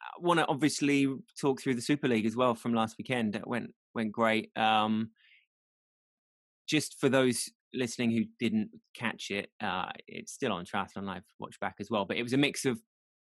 I 0.00 0.20
want 0.20 0.38
to 0.40 0.46
obviously 0.46 1.06
talk 1.40 1.60
through 1.60 1.74
the 1.74 1.80
Super 1.82 2.08
League 2.08 2.26
as 2.26 2.36
well 2.36 2.54
from 2.54 2.72
last 2.74 2.96
weekend. 2.98 3.36
It 3.36 3.46
went 3.46 3.74
went 3.94 4.12
great. 4.12 4.50
Um, 4.56 5.10
just 6.68 6.98
for 6.98 7.08
those 7.08 7.50
listening 7.74 8.10
who 8.10 8.24
didn't 8.38 8.70
catch 8.94 9.30
it, 9.30 9.50
uh, 9.60 9.90
it's 10.06 10.32
still 10.32 10.52
on 10.52 10.64
Triathlon 10.64 11.04
Live 11.04 11.24
Watch 11.38 11.58
Back 11.60 11.76
as 11.80 11.90
well. 11.90 12.04
But 12.04 12.16
it 12.16 12.22
was 12.22 12.32
a 12.32 12.38
mix 12.38 12.64
of 12.64 12.80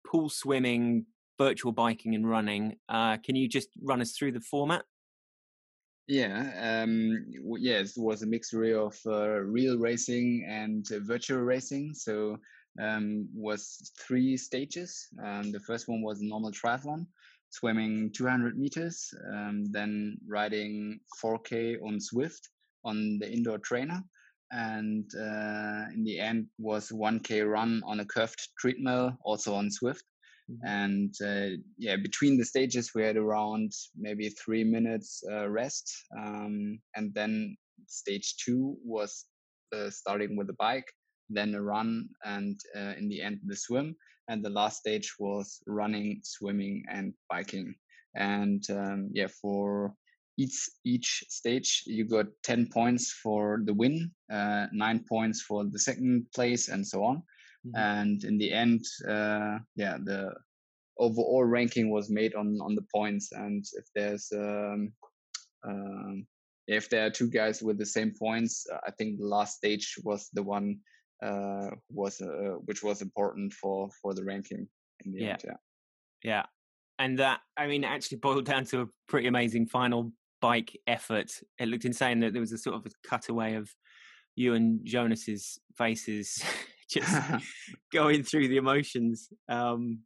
pool 0.07 0.29
swimming, 0.31 1.05
virtual 1.39 1.73
biking, 1.73 2.15
and 2.15 2.29
running. 2.29 2.77
Uh, 2.89 3.17
can 3.19 3.37
you 3.37 3.49
just 3.49 3.69
run 3.83 4.01
us 4.01 4.13
through 4.13 4.33
the 4.33 4.41
format? 4.41 4.83
Yeah. 6.09 6.83
Um, 6.83 7.27
yes, 7.59 7.97
it 7.97 8.03
was 8.03 8.23
a 8.23 8.27
mixture 8.27 8.79
of 8.79 8.99
uh, 9.07 9.41
real 9.41 9.79
racing 9.79 10.47
and 10.49 10.87
uh, 10.91 11.01
virtual 11.01 11.41
racing. 11.41 11.95
So 11.95 12.39
um, 12.81 13.29
was 13.35 13.93
three 13.99 14.37
stages. 14.37 15.09
Um, 15.23 15.53
the 15.53 15.61
first 15.61 15.89
one 15.89 16.03
was 16.03 16.21
a 16.21 16.25
normal 16.25 16.53
triathlon, 16.53 17.07
swimming 17.51 18.11
200 18.13 18.59
meters, 18.59 19.13
um, 19.33 19.67
then 19.71 20.17
riding 20.27 21.01
4K 21.23 21.83
on 21.85 21.99
Zwift 21.99 22.49
on 22.85 23.19
the 23.19 23.31
indoor 23.31 23.59
trainer, 23.59 24.03
and 24.51 25.11
uh, 25.15 25.91
in 25.93 26.05
the 26.05 26.19
end 26.19 26.47
was 26.59 26.91
1K 26.91 27.51
run 27.51 27.83
on 27.85 28.01
a 28.01 28.05
curved 28.05 28.49
treadmill, 28.59 29.17
also 29.25 29.55
on 29.55 29.69
Zwift. 29.69 30.03
And 30.63 31.15
uh, 31.25 31.61
yeah, 31.77 31.97
between 31.97 32.39
the 32.39 32.45
stages, 32.45 32.95
we 32.95 33.03
had 33.03 33.17
around 33.17 33.73
maybe 33.97 34.29
three 34.31 34.65
minutes 34.65 35.23
uh, 35.31 35.49
rest. 35.49 35.93
Um, 36.19 36.81
and 36.97 37.13
then 37.15 37.57
stage 37.87 38.37
two 38.37 38.77
was 38.83 39.27
uh, 39.75 39.91
starting 39.91 40.37
with 40.37 40.47
the 40.47 40.55
bike, 40.55 40.91
then 41.29 41.55
a 41.55 41.63
run, 41.63 42.09
and 42.25 42.59
uh, 42.75 42.95
in 42.99 43.09
the 43.09 43.23
end, 43.23 43.41
the 43.47 43.57
swim. 43.57 43.95
And 44.29 44.45
the 44.45 44.51
last 44.51 44.79
stage 44.79 45.15
was 45.19 45.63
running, 45.67 46.21
swimming, 46.23 46.85
and 46.91 47.15
biking. 47.31 47.75
And 48.15 48.65
um, 48.71 49.11
yeah, 49.13 49.29
for 49.41 49.95
each 50.39 50.69
each 50.85 51.25
stage, 51.29 51.83
you 51.87 52.05
got 52.05 52.27
10 52.45 52.69
points 52.73 53.13
for 53.13 53.61
the 53.65 53.75
win, 53.75 54.11
uh, 54.33 54.67
nine 54.73 55.05
points 55.09 55.43
for 55.43 55.65
the 55.65 55.79
second 55.79 56.27
place, 56.35 56.69
and 56.69 56.87
so 56.87 57.05
on 57.05 57.23
Mhm. 57.75 57.77
and 57.77 58.25
in 58.25 58.39
the 58.39 58.53
end 58.53 58.85
uh, 59.09 59.59
yeah 59.77 59.97
the 60.05 60.33
overall 60.99 61.45
ranking 61.45 61.91
was 61.91 62.11
made 62.11 62.35
on 62.35 62.59
on 62.61 62.75
the 62.75 62.87
points 62.95 63.33
and 63.33 63.65
if 63.75 63.87
there's 63.95 64.33
um, 64.33 64.93
um, 65.65 66.27
if 66.67 66.89
there 66.91 67.07
are 67.07 67.11
two 67.11 67.29
guys 67.31 67.63
with 67.63 67.79
the 67.79 67.87
same 67.87 68.13
points 68.19 68.67
uh, 68.73 68.81
i 68.87 68.91
think 68.91 69.19
the 69.19 69.27
last 69.27 69.57
stage 69.57 69.97
was 70.05 70.29
the 70.33 70.43
one 70.43 70.79
uh, 71.23 71.71
was 71.91 72.21
uh, 72.21 72.57
which 72.67 72.83
was 72.83 73.03
important 73.03 73.53
for 73.53 73.89
for 74.01 74.15
the 74.15 74.25
ranking 74.25 74.69
in 75.05 75.13
the 75.13 75.21
Yeah. 75.21 75.31
end 75.33 75.43
yeah 75.45 75.57
Yeah. 76.25 76.47
And 77.01 77.17
that, 77.21 77.41
I 77.57 77.69
mean, 77.69 77.85
actually 77.85 78.19
boiled 78.19 78.45
down 78.45 78.65
to 78.67 78.81
a 78.81 78.87
pretty 79.07 79.29
amazing 79.29 79.67
final 79.67 80.11
bike 80.41 80.77
effort. 80.89 81.31
It 81.61 81.69
looked 81.69 81.85
insane 81.85 82.19
that 82.21 82.33
there 82.33 82.41
was 82.41 82.53
a 82.53 82.59
sort 82.59 82.75
of 82.77 82.87
a 82.87 83.09
cutaway 83.09 83.55
of 83.55 83.73
you 84.35 84.55
and 84.55 84.85
Jonas's 84.85 85.61
faces 85.77 86.43
just 86.91 87.45
going 87.93 88.23
through 88.23 88.49
the 88.49 88.57
emotions. 88.57 89.29
Um, 89.49 90.01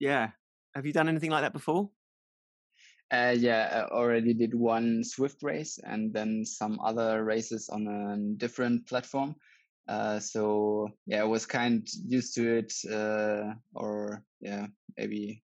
yeah. 0.00 0.30
Have 0.74 0.86
you 0.86 0.92
done 0.92 1.08
anything 1.08 1.30
like 1.30 1.42
that 1.42 1.52
before? 1.52 1.90
Uh, 3.12 3.34
yeah, 3.36 3.68
I 3.72 3.94
already 3.94 4.34
did 4.34 4.54
one 4.54 5.02
Zwift 5.02 5.42
race 5.42 5.78
and 5.84 6.12
then 6.12 6.44
some 6.44 6.80
other 6.80 7.22
races 7.22 7.68
on 7.68 7.86
a 7.86 8.36
different 8.38 8.88
platform. 8.88 9.36
Uh, 9.86 10.18
so 10.18 10.88
yeah, 11.06 11.20
I 11.20 11.24
was 11.24 11.46
kind 11.46 11.86
used 12.06 12.34
to 12.36 12.58
it, 12.58 12.72
uh, 12.90 13.52
or 13.74 14.24
yeah, 14.40 14.66
maybe 14.96 15.42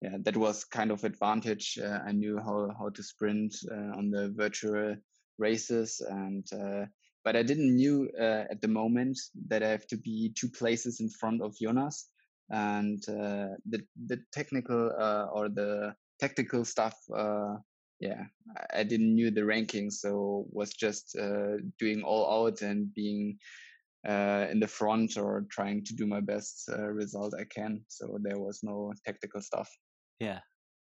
yeah, 0.00 0.16
that 0.20 0.36
was 0.36 0.64
kind 0.64 0.90
of 0.90 1.04
advantage. 1.04 1.78
Uh, 1.82 1.98
I 2.06 2.12
knew 2.12 2.38
how 2.38 2.70
how 2.78 2.88
to 2.90 3.02
sprint 3.02 3.54
uh, 3.70 3.98
on 3.98 4.10
the 4.10 4.32
virtual 4.36 4.96
races, 5.38 6.00
and 6.08 6.46
uh, 6.52 6.86
but 7.24 7.36
I 7.36 7.42
didn't 7.42 7.74
knew 7.74 8.10
uh, 8.18 8.44
at 8.50 8.60
the 8.62 8.68
moment 8.68 9.18
that 9.48 9.62
I 9.62 9.68
have 9.68 9.86
to 9.88 9.96
be 9.96 10.32
two 10.38 10.48
places 10.48 11.00
in 11.00 11.10
front 11.10 11.42
of 11.42 11.56
Jonas, 11.60 12.08
and 12.50 13.02
uh, 13.08 13.56
the 13.68 13.84
the 14.06 14.18
technical 14.32 14.92
uh, 14.98 15.26
or 15.32 15.48
the 15.48 15.94
tactical 16.18 16.64
stuff. 16.64 16.96
Uh, 17.14 17.56
yeah, 18.00 18.24
I- 18.72 18.84
didn't 18.84 19.14
knew 19.14 19.30
the 19.30 19.44
ranking, 19.44 19.90
so 19.90 20.46
was 20.50 20.72
just 20.72 21.16
uh, 21.18 21.58
doing 21.78 22.02
all 22.02 22.46
out 22.46 22.62
and 22.62 22.92
being 22.94 23.38
uh, 24.08 24.46
in 24.50 24.58
the 24.58 24.66
front 24.66 25.18
or 25.18 25.44
trying 25.50 25.84
to 25.84 25.94
do 25.94 26.06
my 26.06 26.20
best 26.20 26.70
result 26.78 27.34
I 27.38 27.44
can. 27.44 27.84
So 27.88 28.18
there 28.22 28.38
was 28.38 28.60
no 28.62 28.92
tactical 29.04 29.42
stuff. 29.42 29.68
Yeah. 30.18 30.40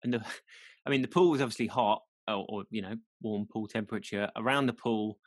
And 0.04 0.12
the, 0.12 0.24
I 0.86 0.90
mean, 0.90 1.02
the 1.02 1.08
pool 1.08 1.30
was 1.30 1.40
obviously 1.40 1.68
hot 1.68 2.02
or, 2.28 2.44
or, 2.48 2.64
you 2.70 2.82
know, 2.82 2.94
warm 3.22 3.46
pool 3.50 3.66
temperature. 3.66 4.28
Around 4.36 4.66
the 4.66 4.74
pool 4.74 5.18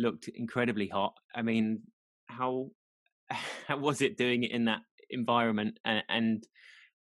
looked 0.00 0.28
incredibly 0.28 0.88
hot. 0.88 1.14
I 1.34 1.42
mean, 1.42 1.82
how, 2.26 2.70
how 3.66 3.78
was 3.78 4.00
it 4.00 4.16
doing 4.16 4.44
it 4.44 4.50
in 4.50 4.64
that 4.66 4.80
environment? 5.10 5.78
And, 5.84 6.02
and, 6.08 6.44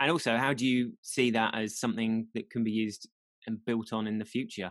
and 0.01 0.11
also, 0.11 0.37
how 0.37 0.53
do 0.53 0.67
you 0.67 0.93
see 1.03 1.31
that 1.33 1.55
as 1.55 1.79
something 1.79 2.29
that 2.35 2.51
can 2.51 2.65
be 2.65 2.73
used 2.73 3.09
and 3.47 3.65
built 3.65 3.93
on 3.93 4.07
in 4.07 4.19
the 4.19 4.25
future? 4.25 4.71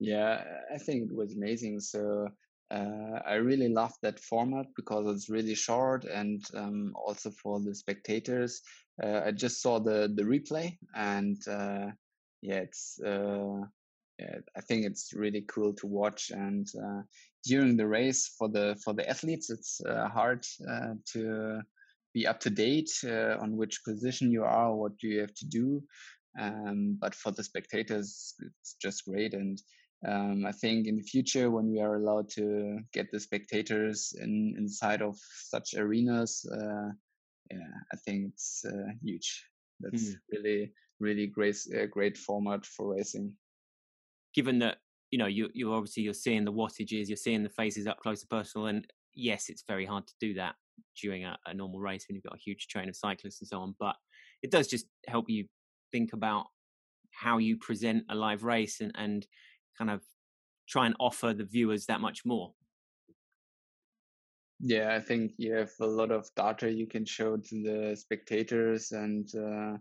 Yeah, 0.00 0.42
I 0.72 0.78
think 0.78 1.10
it 1.10 1.14
was 1.14 1.34
amazing. 1.34 1.80
So 1.80 2.28
uh, 2.70 3.20
I 3.26 3.34
really 3.34 3.68
loved 3.68 3.96
that 4.02 4.18
format 4.20 4.66
because 4.76 5.06
it's 5.06 5.30
really 5.30 5.54
short 5.54 6.04
and 6.04 6.44
um, 6.54 6.92
also 6.94 7.30
for 7.30 7.60
the 7.60 7.74
spectators. 7.74 8.60
Uh, 9.02 9.22
I 9.26 9.32
just 9.32 9.60
saw 9.60 9.80
the 9.80 10.12
the 10.14 10.22
replay 10.22 10.76
and 10.94 11.36
uh, 11.48 11.86
yeah, 12.42 12.56
it's 12.56 13.00
uh, 13.00 13.60
I 14.20 14.60
think 14.60 14.86
it's 14.86 15.12
really 15.12 15.42
cool 15.42 15.72
to 15.74 15.86
watch. 15.86 16.30
And 16.30 16.66
uh, 16.76 17.02
during 17.44 17.76
the 17.76 17.86
race 17.86 18.34
for 18.38 18.48
the 18.48 18.76
for 18.84 18.94
the 18.94 19.08
athletes, 19.08 19.50
it's 19.50 19.80
uh, 19.80 20.08
hard 20.08 20.46
uh, 20.70 20.94
to 21.12 21.60
be 22.12 22.26
up 22.26 22.38
to 22.40 22.50
date 22.50 22.92
uh, 23.04 23.36
on 23.40 23.56
which 23.56 23.82
position 23.84 24.30
you 24.30 24.44
are, 24.44 24.74
what 24.74 25.02
you 25.02 25.20
have 25.20 25.34
to 25.34 25.46
do. 25.46 25.82
Um, 26.40 26.96
but 27.00 27.14
for 27.14 27.32
the 27.32 27.42
spectators, 27.42 28.34
it's 28.40 28.76
just 28.80 29.04
great 29.04 29.34
and 29.34 29.60
um, 30.06 30.44
I 30.44 30.52
think 30.52 30.86
in 30.86 30.96
the 30.96 31.02
future, 31.02 31.50
when 31.50 31.70
we 31.70 31.80
are 31.80 31.96
allowed 31.96 32.28
to 32.30 32.80
get 32.92 33.10
the 33.10 33.20
spectators 33.20 34.12
in, 34.20 34.54
inside 34.58 35.00
of 35.00 35.16
such 35.48 35.74
arenas, 35.74 36.46
uh, 36.52 36.90
yeah, 37.50 37.74
I 37.92 37.96
think 38.04 38.32
it's 38.32 38.64
uh, 38.66 38.92
huge. 39.02 39.48
That's 39.80 40.10
Mm. 40.10 40.20
really, 40.30 40.72
really 41.00 41.26
great, 41.26 41.56
uh, 41.74 41.86
great 41.86 42.18
format 42.18 42.66
for 42.66 42.94
racing. 42.94 43.32
Given 44.34 44.58
that, 44.60 44.78
you 45.10 45.18
know, 45.18 45.26
you, 45.26 45.48
you're 45.54 45.74
obviously, 45.74 46.02
you're 46.02 46.14
seeing 46.14 46.44
the 46.44 46.52
wattages, 46.52 47.08
you're 47.08 47.16
seeing 47.16 47.42
the 47.42 47.48
faces 47.48 47.86
up 47.86 47.98
close 47.98 48.22
and 48.22 48.30
personal. 48.30 48.66
And 48.66 48.86
yes, 49.14 49.48
it's 49.48 49.64
very 49.66 49.86
hard 49.86 50.06
to 50.06 50.14
do 50.20 50.34
that 50.34 50.56
during 51.00 51.24
a, 51.24 51.38
a 51.46 51.54
normal 51.54 51.80
race 51.80 52.06
when 52.08 52.16
you've 52.16 52.24
got 52.24 52.34
a 52.34 52.44
huge 52.44 52.66
train 52.66 52.88
of 52.88 52.96
cyclists 52.96 53.40
and 53.40 53.48
so 53.48 53.60
on. 53.60 53.74
But 53.78 53.96
it 54.42 54.50
does 54.50 54.66
just 54.66 54.86
help 55.06 55.26
you 55.28 55.46
think 55.92 56.12
about 56.12 56.46
how 57.12 57.38
you 57.38 57.56
present 57.56 58.04
a 58.10 58.14
live 58.14 58.42
race 58.42 58.80
and, 58.80 58.92
and 58.96 59.26
kind 59.78 59.90
of 59.90 60.02
try 60.68 60.86
and 60.86 60.96
offer 60.98 61.32
the 61.32 61.44
viewers 61.44 61.86
that 61.86 62.00
much 62.00 62.24
more. 62.24 62.52
Yeah, 64.60 64.94
I 64.94 65.00
think 65.00 65.32
you 65.36 65.52
have 65.54 65.72
a 65.80 65.86
lot 65.86 66.10
of 66.10 66.28
data 66.36 66.72
you 66.72 66.86
can 66.86 67.04
show 67.04 67.36
to 67.36 67.62
the 67.62 67.96
spectators, 67.96 68.92
and 68.92 69.28
uh, 69.34 69.76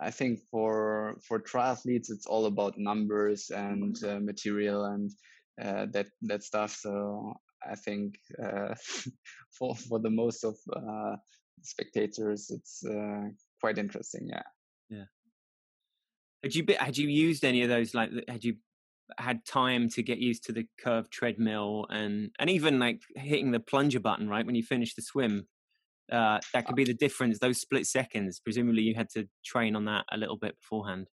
I 0.00 0.10
think 0.10 0.40
for 0.50 1.16
for 1.26 1.38
triathletes, 1.38 2.10
it's 2.10 2.26
all 2.26 2.46
about 2.46 2.78
numbers 2.78 3.50
and 3.50 3.96
uh, 4.04 4.20
material 4.20 4.86
and 4.86 5.10
uh, 5.60 5.86
that 5.92 6.06
that 6.22 6.42
stuff. 6.42 6.72
So 6.72 7.34
I 7.64 7.74
think 7.74 8.16
uh, 8.42 8.74
for 9.58 9.76
for 9.76 9.98
the 9.98 10.10
most 10.10 10.44
of 10.44 10.56
uh, 10.74 11.16
spectators, 11.62 12.50
it's 12.50 12.84
uh, 12.84 13.28
quite 13.60 13.78
interesting. 13.78 14.28
Yeah. 14.28 14.42
Yeah. 14.88 15.04
Had 16.42 16.54
you 16.54 16.64
had 16.78 16.98
you 16.98 17.08
used 17.08 17.44
any 17.44 17.62
of 17.62 17.68
those? 17.68 17.94
Like, 17.94 18.10
had 18.28 18.44
you 18.44 18.56
had 19.18 19.44
time 19.44 19.88
to 19.90 20.02
get 20.02 20.18
used 20.18 20.44
to 20.44 20.52
the 20.52 20.66
curved 20.80 21.12
treadmill 21.12 21.86
and 21.90 22.30
and 22.38 22.48
even 22.48 22.78
like 22.78 23.02
hitting 23.14 23.50
the 23.50 23.60
plunger 23.60 24.00
button 24.00 24.28
right 24.28 24.46
when 24.46 24.54
you 24.54 24.62
finish 24.62 24.94
the 24.94 25.02
swim? 25.02 25.46
Uh, 26.12 26.38
that 26.52 26.66
could 26.66 26.76
be 26.76 26.84
the 26.84 26.94
difference. 26.94 27.38
Those 27.38 27.58
split 27.58 27.86
seconds. 27.86 28.40
Presumably, 28.40 28.82
you 28.82 28.94
had 28.94 29.08
to 29.10 29.26
train 29.44 29.74
on 29.74 29.86
that 29.86 30.04
a 30.12 30.18
little 30.18 30.36
bit 30.36 30.56
beforehand. 30.60 31.08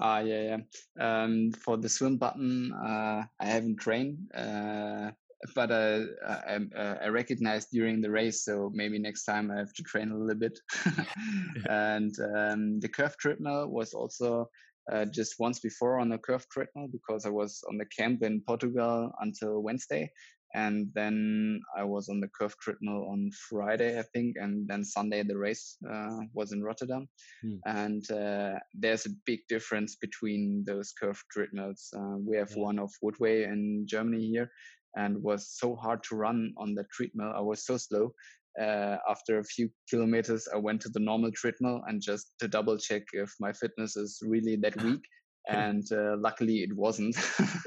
Ah, 0.00 0.16
uh, 0.16 0.20
yeah, 0.20 0.56
yeah. 0.96 1.22
Um, 1.22 1.52
for 1.52 1.76
the 1.76 1.88
swim 1.88 2.16
button, 2.16 2.72
uh, 2.72 3.24
I 3.40 3.44
haven't 3.44 3.76
trained. 3.76 4.18
Uh, 4.34 5.10
but 5.54 5.70
uh, 5.70 6.04
I, 6.26 6.58
uh, 6.76 6.94
I 7.02 7.08
recognized 7.08 7.70
during 7.72 8.00
the 8.00 8.10
race, 8.10 8.44
so 8.44 8.70
maybe 8.72 8.98
next 8.98 9.24
time 9.24 9.50
I 9.50 9.58
have 9.58 9.74
to 9.74 9.82
train 9.82 10.12
a 10.12 10.16
little 10.16 10.38
bit. 10.38 10.58
and 11.68 12.14
um, 12.36 12.80
the 12.80 12.88
curve 12.88 13.16
treadmill 13.18 13.68
was 13.68 13.92
also 13.92 14.48
uh, 14.90 15.04
just 15.04 15.38
once 15.38 15.58
before 15.60 15.98
on 15.98 16.08
the 16.08 16.18
curve 16.18 16.46
treadmill 16.48 16.88
because 16.88 17.26
I 17.26 17.30
was 17.30 17.62
on 17.68 17.76
the 17.76 17.86
camp 17.86 18.22
in 18.22 18.42
Portugal 18.46 19.12
until 19.20 19.62
Wednesday. 19.62 20.10
And 20.54 20.88
then 20.94 21.60
I 21.76 21.84
was 21.84 22.08
on 22.08 22.20
the 22.20 22.28
curve 22.28 22.54
treadmill 22.58 23.08
on 23.08 23.30
Friday, 23.48 23.98
I 23.98 24.02
think, 24.02 24.36
and 24.38 24.68
then 24.68 24.84
Sunday 24.84 25.22
the 25.22 25.38
race 25.38 25.78
uh, 25.90 26.18
was 26.34 26.52
in 26.52 26.62
Rotterdam. 26.62 27.08
Hmm. 27.42 27.56
And 27.64 28.10
uh, 28.10 28.58
there's 28.74 29.06
a 29.06 29.16
big 29.24 29.40
difference 29.48 29.96
between 29.96 30.64
those 30.66 30.92
curve 30.92 31.22
treadmills. 31.30 31.88
Uh, 31.96 32.18
we 32.18 32.36
have 32.36 32.52
yeah. 32.54 32.62
one 32.62 32.78
of 32.78 32.90
Woodway 33.02 33.50
in 33.50 33.86
Germany 33.86 34.26
here, 34.26 34.50
and 34.96 35.22
was 35.22 35.48
so 35.48 35.74
hard 35.74 36.02
to 36.04 36.16
run 36.16 36.52
on 36.58 36.74
the 36.74 36.84
treadmill. 36.92 37.32
I 37.34 37.40
was 37.40 37.64
so 37.64 37.78
slow. 37.78 38.12
Uh, 38.60 38.98
after 39.08 39.38
a 39.38 39.44
few 39.44 39.70
kilometers, 39.88 40.46
I 40.52 40.58
went 40.58 40.82
to 40.82 40.90
the 40.90 41.00
normal 41.00 41.32
treadmill 41.32 41.80
and 41.86 42.02
just 42.02 42.32
to 42.40 42.48
double 42.48 42.76
check 42.76 43.02
if 43.14 43.32
my 43.40 43.52
fitness 43.52 43.96
is 43.96 44.18
really 44.22 44.56
that 44.56 44.76
weak. 44.82 45.00
And 45.48 45.84
uh, 45.92 46.16
luckily, 46.18 46.58
it 46.62 46.74
wasn't. 46.74 47.16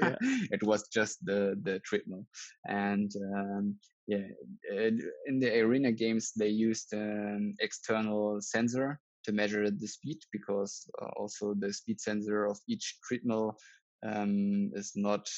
it 0.50 0.62
was 0.62 0.88
just 0.88 1.24
the 1.24 1.58
the 1.62 1.80
treadmill. 1.80 2.26
And 2.66 3.10
um, 3.34 3.76
yeah, 4.06 4.28
in 4.72 5.40
the 5.40 5.60
arena 5.60 5.92
games, 5.92 6.32
they 6.36 6.48
used 6.48 6.92
an 6.92 7.54
external 7.60 8.40
sensor 8.40 9.00
to 9.24 9.32
measure 9.32 9.70
the 9.70 9.88
speed 9.88 10.18
because 10.32 10.88
uh, 11.02 11.08
also 11.16 11.54
the 11.54 11.72
speed 11.72 12.00
sensor 12.00 12.46
of 12.46 12.58
each 12.68 12.98
treadmill 13.06 13.58
um, 14.04 14.70
is 14.74 14.92
not 14.94 15.28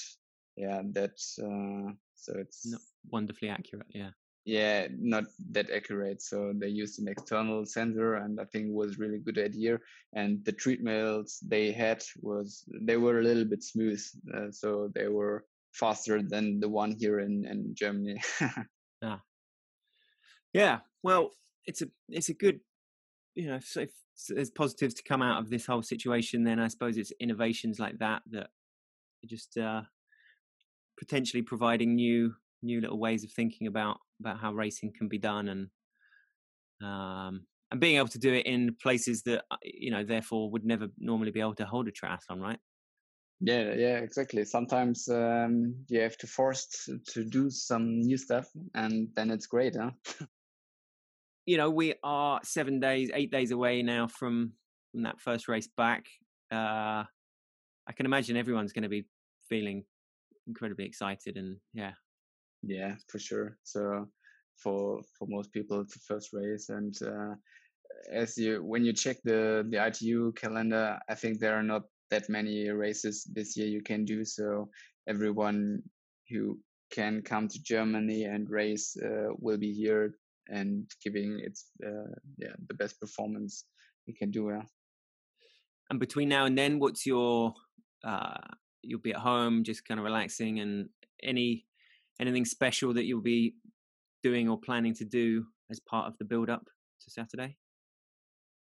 yeah 0.56 0.82
that 0.92 1.16
uh, 1.42 1.92
so 2.14 2.34
it's 2.36 2.66
not 2.66 2.80
wonderfully 3.10 3.48
accurate 3.48 3.86
yeah 3.90 4.10
yeah 4.48 4.88
not 4.98 5.24
that 5.50 5.70
accurate. 5.70 6.22
So 6.22 6.54
they 6.56 6.68
used 6.68 6.98
an 6.98 7.06
external 7.06 7.66
sensor 7.66 8.14
and 8.14 8.40
i 8.40 8.46
think 8.46 8.68
was 8.70 8.98
really 8.98 9.18
good 9.18 9.38
idea. 9.38 9.78
And 10.14 10.42
the 10.46 10.52
treatments 10.52 11.40
they 11.40 11.70
had 11.70 12.02
was 12.22 12.64
they 12.80 12.96
were 12.96 13.20
a 13.20 13.22
little 13.22 13.44
bit 13.44 13.62
smooth 13.62 14.02
uh, 14.34 14.50
so 14.50 14.90
they 14.94 15.08
were 15.08 15.44
faster 15.72 16.22
than 16.22 16.60
the 16.60 16.68
one 16.68 16.96
here 16.98 17.20
in, 17.20 17.44
in 17.44 17.74
germany. 17.74 18.22
Yeah 19.02 19.18
yeah 20.54 20.78
well 21.02 21.32
it's 21.66 21.82
a 21.82 21.88
it's 22.08 22.30
a 22.30 22.34
good 22.34 22.60
you 23.34 23.48
know 23.48 23.60
so 23.60 23.80
if 23.80 23.90
there's 24.30 24.50
positives 24.50 24.94
to 24.94 25.02
come 25.02 25.20
out 25.20 25.38
of 25.38 25.50
this 25.50 25.66
whole 25.66 25.82
situation 25.82 26.42
then 26.42 26.58
i 26.58 26.68
suppose 26.68 26.96
it's 26.96 27.12
innovations 27.20 27.78
like 27.78 27.98
that 27.98 28.22
that 28.30 28.48
just 29.26 29.58
uh 29.58 29.82
potentially 30.98 31.42
providing 31.42 31.94
new 31.94 32.34
new 32.62 32.80
little 32.80 32.98
ways 32.98 33.22
of 33.22 33.30
thinking 33.30 33.66
about 33.66 33.98
about 34.20 34.38
how 34.38 34.52
racing 34.52 34.92
can 34.96 35.08
be 35.08 35.18
done 35.18 35.48
and 35.48 35.68
um 36.82 37.46
and 37.70 37.80
being 37.80 37.96
able 37.96 38.08
to 38.08 38.18
do 38.18 38.32
it 38.32 38.46
in 38.46 38.74
places 38.80 39.22
that 39.24 39.44
uh, 39.50 39.56
you 39.62 39.90
know 39.90 40.04
therefore 40.04 40.50
would 40.50 40.64
never 40.64 40.88
normally 40.98 41.30
be 41.30 41.40
able 41.40 41.54
to 41.54 41.66
hold 41.66 41.88
a 41.88 41.92
triathlon 41.92 42.40
right? 42.40 42.58
Yeah 43.40 43.74
yeah 43.74 43.98
exactly. 43.98 44.44
Sometimes 44.44 45.08
um 45.08 45.74
you 45.88 46.00
have 46.00 46.16
to 46.18 46.26
force 46.26 46.88
to 47.12 47.24
do 47.24 47.50
some 47.50 48.00
new 48.00 48.16
stuff 48.16 48.46
and 48.74 49.08
then 49.14 49.30
it's 49.30 49.46
great 49.46 49.76
huh? 49.76 49.90
You 51.46 51.56
know 51.56 51.70
we 51.70 51.94
are 52.02 52.40
seven 52.44 52.78
days 52.78 53.10
eight 53.14 53.30
days 53.30 53.52
away 53.52 53.82
now 53.82 54.06
from 54.06 54.52
from 54.92 55.02
that 55.02 55.20
first 55.20 55.48
race 55.48 55.68
back 55.76 56.06
uh 56.50 57.04
i 57.86 57.92
can 57.94 58.06
imagine 58.06 58.36
everyone's 58.36 58.72
going 58.72 58.82
to 58.82 58.88
be 58.88 59.06
feeling 59.48 59.84
incredibly 60.46 60.84
excited 60.84 61.36
and 61.36 61.56
yeah 61.74 61.92
yeah 62.68 62.94
for 63.08 63.18
sure. 63.18 63.56
So 63.64 64.08
for 64.58 65.00
for 65.18 65.26
most 65.28 65.52
people 65.52 65.80
it's 65.80 65.94
the 65.94 66.00
first 66.00 66.32
race 66.32 66.68
and 66.68 66.96
uh, 67.02 67.34
as 68.12 68.36
you 68.36 68.62
when 68.62 68.84
you 68.84 68.92
check 68.92 69.16
the 69.24 69.64
the 69.70 69.78
itu 69.78 70.32
calendar 70.32 70.98
i 71.08 71.14
think 71.14 71.38
there 71.38 71.54
are 71.54 71.62
not 71.62 71.82
that 72.10 72.28
many 72.28 72.68
races 72.70 73.24
this 73.32 73.56
year 73.56 73.66
you 73.66 73.82
can 73.82 74.04
do 74.04 74.24
so 74.24 74.68
everyone 75.08 75.82
who 76.28 76.58
can 76.90 77.22
come 77.22 77.48
to 77.48 77.62
germany 77.62 78.24
and 78.24 78.50
race 78.50 78.96
uh, 79.02 79.28
will 79.38 79.58
be 79.58 79.72
here 79.72 80.14
and 80.48 80.90
giving 81.04 81.38
its 81.40 81.70
uh, 81.84 82.12
yeah 82.38 82.56
the 82.68 82.74
best 82.74 82.98
performance 83.00 83.64
you 84.06 84.14
can 84.14 84.30
do 84.30 84.48
yeah. 84.48 84.62
And 85.90 86.00
between 86.00 86.28
now 86.28 86.44
and 86.44 86.56
then 86.56 86.78
what's 86.78 87.06
your 87.06 87.54
uh 88.04 88.40
you'll 88.82 89.00
be 89.00 89.12
at 89.12 89.20
home 89.20 89.64
just 89.64 89.86
kind 89.86 90.00
of 90.00 90.04
relaxing 90.04 90.60
and 90.60 90.88
any 91.22 91.67
anything 92.20 92.44
special 92.44 92.92
that 92.94 93.04
you'll 93.04 93.20
be 93.20 93.54
doing 94.22 94.48
or 94.48 94.58
planning 94.58 94.94
to 94.94 95.04
do 95.04 95.46
as 95.70 95.80
part 95.80 96.06
of 96.06 96.16
the 96.18 96.24
build 96.24 96.50
up 96.50 96.64
to 97.02 97.10
Saturday? 97.10 97.56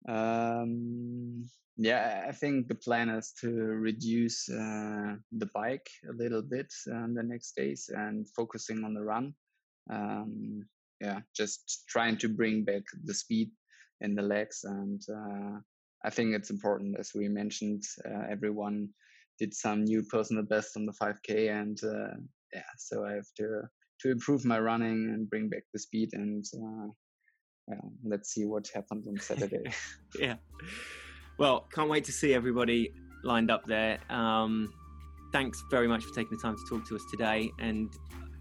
Um, 0.07 1.47
yeah, 1.77 2.25
I 2.27 2.31
think 2.31 2.67
the 2.67 2.75
plan 2.75 3.09
is 3.09 3.33
to 3.41 3.49
reduce 3.49 4.47
uh, 4.49 5.15
the 5.31 5.49
bike 5.53 5.89
a 6.09 6.13
little 6.13 6.41
bit 6.41 6.71
uh, 6.91 7.07
the 7.13 7.23
next 7.23 7.55
days 7.55 7.89
and 7.93 8.27
focusing 8.29 8.83
on 8.83 8.93
the 8.93 9.03
run. 9.03 9.33
Um, 9.91 10.65
yeah, 11.01 11.19
just 11.35 11.83
trying 11.89 12.17
to 12.17 12.29
bring 12.29 12.63
back 12.63 12.83
the 13.03 13.13
speed 13.13 13.51
in 14.01 14.15
the 14.15 14.21
legs. 14.21 14.61
And 14.63 15.01
uh, 15.09 15.59
I 16.03 16.09
think 16.09 16.33
it's 16.33 16.49
important, 16.49 16.97
as 16.99 17.11
we 17.13 17.27
mentioned, 17.27 17.83
uh, 18.05 18.23
everyone 18.29 18.89
did 19.37 19.53
some 19.53 19.83
new 19.83 20.03
personal 20.03 20.43
best 20.43 20.77
on 20.77 20.85
the 20.85 20.93
5K, 20.93 21.51
and 21.51 21.77
uh, 21.83 22.15
yeah, 22.53 22.61
so 22.77 23.05
I 23.05 23.13
have 23.13 23.27
to 23.37 23.61
to 24.01 24.11
improve 24.11 24.43
my 24.43 24.59
running 24.59 25.09
and 25.13 25.29
bring 25.29 25.49
back 25.49 25.63
the 25.73 25.79
speed, 25.79 26.09
and 26.13 26.43
uh, 26.55 26.87
yeah, 27.69 27.81
let's 28.03 28.33
see 28.33 28.45
what 28.45 28.67
happens 28.73 29.07
on 29.07 29.17
Saturday. 29.19 29.63
yeah, 30.19 30.35
well, 31.37 31.67
can't 31.73 31.89
wait 31.89 32.03
to 32.05 32.11
see 32.11 32.33
everybody 32.33 32.91
lined 33.23 33.51
up 33.51 33.65
there. 33.65 33.99
Um, 34.09 34.73
thanks 35.31 35.63
very 35.69 35.87
much 35.87 36.03
for 36.03 36.13
taking 36.13 36.37
the 36.37 36.41
time 36.41 36.55
to 36.55 36.63
talk 36.69 36.87
to 36.89 36.95
us 36.95 37.03
today, 37.11 37.51
and 37.59 37.93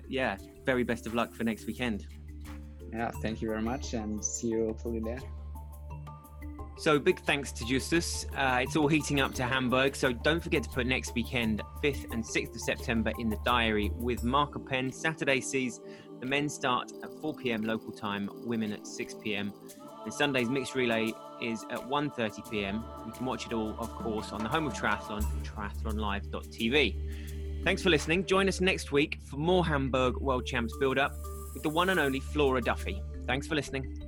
yeah, 0.08 0.36
very 0.64 0.84
best 0.84 1.06
of 1.06 1.14
luck 1.14 1.34
for 1.34 1.44
next 1.44 1.66
weekend. 1.66 2.06
Yeah, 2.92 3.10
thank 3.22 3.42
you 3.42 3.48
very 3.48 3.62
much, 3.62 3.94
and 3.94 4.24
see 4.24 4.48
you 4.48 4.66
hopefully 4.66 5.00
there. 5.04 5.20
So 6.76 6.98
big 6.98 7.20
thanks 7.20 7.52
to 7.52 7.64
Justus. 7.64 8.26
Uh, 8.36 8.60
it's 8.62 8.76
all 8.76 8.88
heating 8.88 9.20
up 9.20 9.32
to 9.34 9.44
Hamburg, 9.44 9.94
so 9.94 10.12
don't 10.12 10.42
forget 10.42 10.62
to 10.64 10.68
put 10.68 10.86
next 10.86 11.14
weekend, 11.14 11.62
5th 11.82 12.12
and 12.12 12.24
6th 12.24 12.54
of 12.54 12.60
September, 12.60 13.12
in 13.18 13.30
the 13.30 13.38
diary 13.44 13.90
with 13.94 14.24
Marker 14.24 14.58
Pen. 14.58 14.92
Saturday 14.92 15.40
sees 15.40 15.80
the 16.20 16.26
men 16.26 16.48
start 16.48 16.92
at 17.02 17.10
4 17.20 17.34
p.m. 17.34 17.62
local 17.62 17.92
time, 17.92 18.28
women 18.44 18.72
at 18.72 18.86
6 18.86 19.14
p.m. 19.22 19.52
And 20.04 20.12
Sunday's 20.12 20.50
mixed 20.50 20.74
relay 20.74 21.12
is 21.40 21.64
at 21.70 21.78
1:30 21.78 22.50
p.m. 22.50 22.84
You 23.06 23.12
can 23.12 23.24
watch 23.24 23.46
it 23.46 23.52
all, 23.52 23.74
of 23.78 23.90
course, 23.90 24.32
on 24.32 24.42
the 24.42 24.48
home 24.48 24.66
of 24.66 24.74
triathlon, 24.74 25.24
triathlonlive.tv. 25.42 27.64
Thanks 27.64 27.82
for 27.82 27.88
listening. 27.88 28.26
Join 28.26 28.48
us 28.48 28.60
next 28.60 28.92
week 28.92 29.20
for 29.24 29.36
more 29.36 29.64
Hamburg 29.64 30.18
World 30.18 30.44
Champs 30.44 30.76
build-up 30.78 31.14
with 31.54 31.62
the 31.62 31.70
one 31.70 31.88
and 31.88 31.98
only 31.98 32.20
Flora 32.20 32.60
Duffy. 32.60 33.02
Thanks 33.26 33.46
for 33.46 33.54
listening. 33.54 34.03